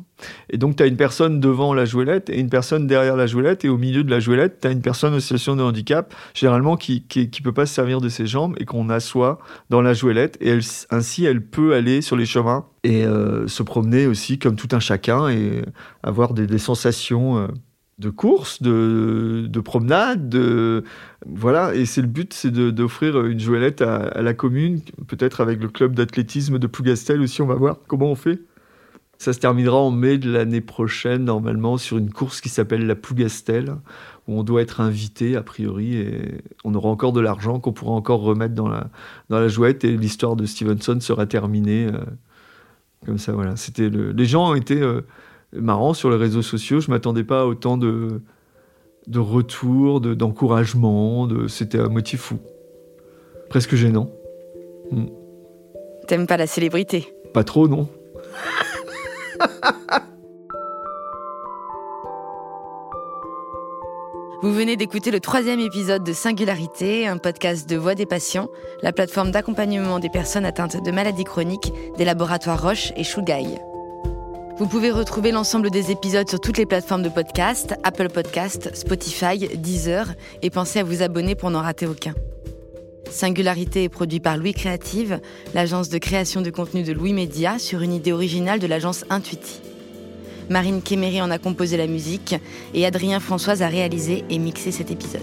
Et 0.50 0.58
donc, 0.58 0.76
tu 0.76 0.84
as 0.84 0.86
une 0.86 0.98
personne 0.98 1.40
devant 1.40 1.74
la 1.74 1.86
jouelette 1.86 2.30
et 2.30 2.40
une 2.40 2.50
personne 2.50 2.88
derrière 2.88 3.16
la 3.16 3.26
jouelette. 3.26 3.66
Et 3.66 3.70
au 3.70 3.78
milieu 3.78 4.04
de 4.04 4.12
la 4.12 4.20
jouelette, 4.20 4.62
tu 4.62 4.68
as 4.68 4.72
une 4.72 4.82
personne 4.82 5.14
en 5.14 5.20
situation 5.20 5.56
de 5.56 5.64
handicap, 5.64 6.14
généralement 6.34 6.78
qui 6.78 7.06
ne 7.16 7.44
peut 7.44 7.54
pas 7.54 7.66
se 7.66 7.74
servir 7.74 8.02
de 8.02 8.10
ses 8.10 8.28
jambes 8.28 8.56
et 8.60 8.66
qu'on 8.66 8.90
assoit 8.90 9.40
dans 9.70 9.82
la 9.82 9.94
jouelette. 9.94 10.38
Et 10.42 10.60
ainsi, 10.90 11.26
elle 11.26 11.42
peut 11.42 11.74
aller 11.74 12.02
sur 12.02 12.16
les 12.16 12.26
chemins 12.26 12.66
et 12.84 13.06
euh, 13.06 13.48
se 13.48 13.64
promener 13.64 14.08
aussi 14.08 14.40
comme 14.40 14.56
tout 14.56 14.70
un 14.72 14.80
chacun 14.80 15.30
et 15.30 15.64
avoir 16.04 16.34
des, 16.34 16.48
des 16.48 16.60
sensations. 16.60 17.38
Euh, 17.38 17.48
de 18.00 18.10
course, 18.10 18.62
de, 18.62 19.46
de 19.50 19.60
promenade, 19.60 20.30
de, 20.30 20.86
voilà. 21.28 21.76
Et 21.76 21.86
c'est 21.86 22.02
le 22.02 22.08
but, 22.08 22.34
c'est 22.34 22.52
d'offrir 22.52 23.26
une 23.26 23.40
jouelette 23.40 23.82
à, 23.82 24.22
la 24.22 24.34
commune, 24.34 24.82
peut-être 25.08 25.42
avec 25.42 25.62
le 25.62 25.68
club 25.68 25.96
d'athlétisme 25.96 26.60
de 26.60 26.68
Plougastel 26.68 27.22
aussi. 27.22 27.42
On 27.42 27.46
va 27.46 27.56
voir 27.56 27.78
comment 27.88 28.08
on 28.08 28.16
fait. 28.16 28.40
Ça 29.18 29.34
se 29.34 29.40
terminera 29.40 29.76
en 29.76 29.92
mai 29.92 30.18
de 30.18 30.32
l'année 30.32 30.62
prochaine, 30.62 31.26
normalement, 31.26 31.78
sur 31.78 31.98
une 31.98 32.10
course 32.10 32.40
qui 32.40 32.48
s'appelle 32.48 32.88
la 32.88 32.96
Plougastel, 32.96 33.76
où 34.30 34.40
on 34.40 34.44
doit 34.44 34.62
être 34.62 34.80
invité, 34.80 35.36
a 35.36 35.44
priori, 35.44 35.98
et 35.98 36.42
on 36.64 36.74
aura 36.74 36.88
encore 36.88 37.12
de 37.12 37.20
l'argent 37.20 37.60
qu'on 37.60 37.74
pourra 37.74 37.92
encore 37.92 38.22
remettre 38.22 38.56
dans 38.56 38.70
la, 38.70 38.88
dans 39.28 39.42
la 39.42 39.50
jouette, 39.50 39.84
et 39.84 39.98
l'histoire 39.98 40.38
de 40.38 40.46
Stevenson 40.46 41.02
sera 41.02 41.26
terminée. 41.26 41.88
Euh, 41.88 42.00
comme 43.06 43.18
ça, 43.18 43.34
voilà. 43.34 43.58
C'était 43.58 43.90
le... 43.90 44.14
Les 44.14 44.26
gens 44.26 44.52
ont 44.52 44.56
été 44.56 44.82
euh, 44.82 45.02
marrant 45.54 45.94
sur 45.94 46.10
les 46.10 46.18
réseaux 46.18 46.42
sociaux. 46.42 46.80
Je 46.80 46.90
m'attendais 46.92 47.24
pas 47.24 47.42
à 47.42 47.46
autant 47.46 47.78
de, 47.78 48.22
de 49.08 49.20
retours, 49.20 50.02
d'encouragement. 50.02 51.28
De, 51.28 51.48
C'était 51.48 51.80
un 51.80 51.90
motif 51.90 52.22
fou. 52.22 52.40
Presque 53.50 53.76
gênant. 53.76 54.12
Hmm. 54.92 55.06
T'aimes 56.08 56.28
pas 56.28 56.38
la 56.38 56.48
célébrité? 56.48 57.14
Pas 57.34 57.44
trop, 57.44 57.68
non. 57.68 57.88
Vous 64.42 64.54
venez 64.54 64.78
d'écouter 64.78 65.12
le 65.12 65.20
troisième 65.20 65.60
épisode 65.60 66.06
de 66.06 66.14
Singularité, 66.14 67.06
un 67.06 67.18
podcast 67.18 67.68
de 67.70 67.76
Voix 67.76 67.94
des 67.94 68.06
patients, 68.06 68.48
la 68.82 68.94
plateforme 68.94 69.32
d'accompagnement 69.32 70.00
des 70.00 70.10
personnes 70.10 70.46
atteintes 70.46 70.82
de 70.82 70.92
maladies 70.92 71.26
chroniques 71.26 71.74
des 71.98 72.06
laboratoires 72.06 72.62
Roche 72.62 72.94
et 72.96 73.04
Shugai. 73.04 73.60
Vous 74.60 74.68
pouvez 74.68 74.92
retrouver 74.92 75.32
l'ensemble 75.32 75.70
des 75.70 75.90
épisodes 75.90 76.28
sur 76.28 76.42
toutes 76.42 76.58
les 76.58 76.66
plateformes 76.66 77.02
de 77.02 77.08
podcast, 77.08 77.76
Apple 77.84 78.10
Podcast, 78.10 78.76
Spotify, 78.76 79.38
Deezer, 79.56 80.14
et 80.42 80.50
pensez 80.50 80.80
à 80.80 80.84
vous 80.84 81.02
abonner 81.02 81.34
pour 81.34 81.50
n'en 81.50 81.62
rater 81.62 81.88
aucun. 81.88 82.14
Singularité 83.10 83.86
est 83.86 83.90
produit 83.90 84.20
par 84.20 84.36
Louis 84.36 84.54
Créative, 84.54 85.22
l'agence 85.54 85.88
de 85.88 85.98
création 85.98 86.42
de 86.42 86.50
contenu 86.50 86.84
de 86.84 86.92
Louis 86.92 87.14
Média, 87.14 87.58
sur 87.58 87.82
une 87.82 87.94
idée 87.94 88.12
originale 88.12 88.60
de 88.60 88.68
l'agence 88.68 89.06
Intuiti. 89.10 89.62
Marine 90.50 90.82
Kéméry 90.82 91.22
en 91.22 91.32
a 91.32 91.38
composé 91.38 91.78
la 91.78 91.88
musique 91.88 92.36
et 92.74 92.86
Adrien 92.86 93.22
Françoise 93.22 93.62
a 93.62 93.68
réalisé 93.70 94.26
et 94.30 94.40
mixé 94.40 94.74
cet 94.74 94.92
épisode. 94.92 95.22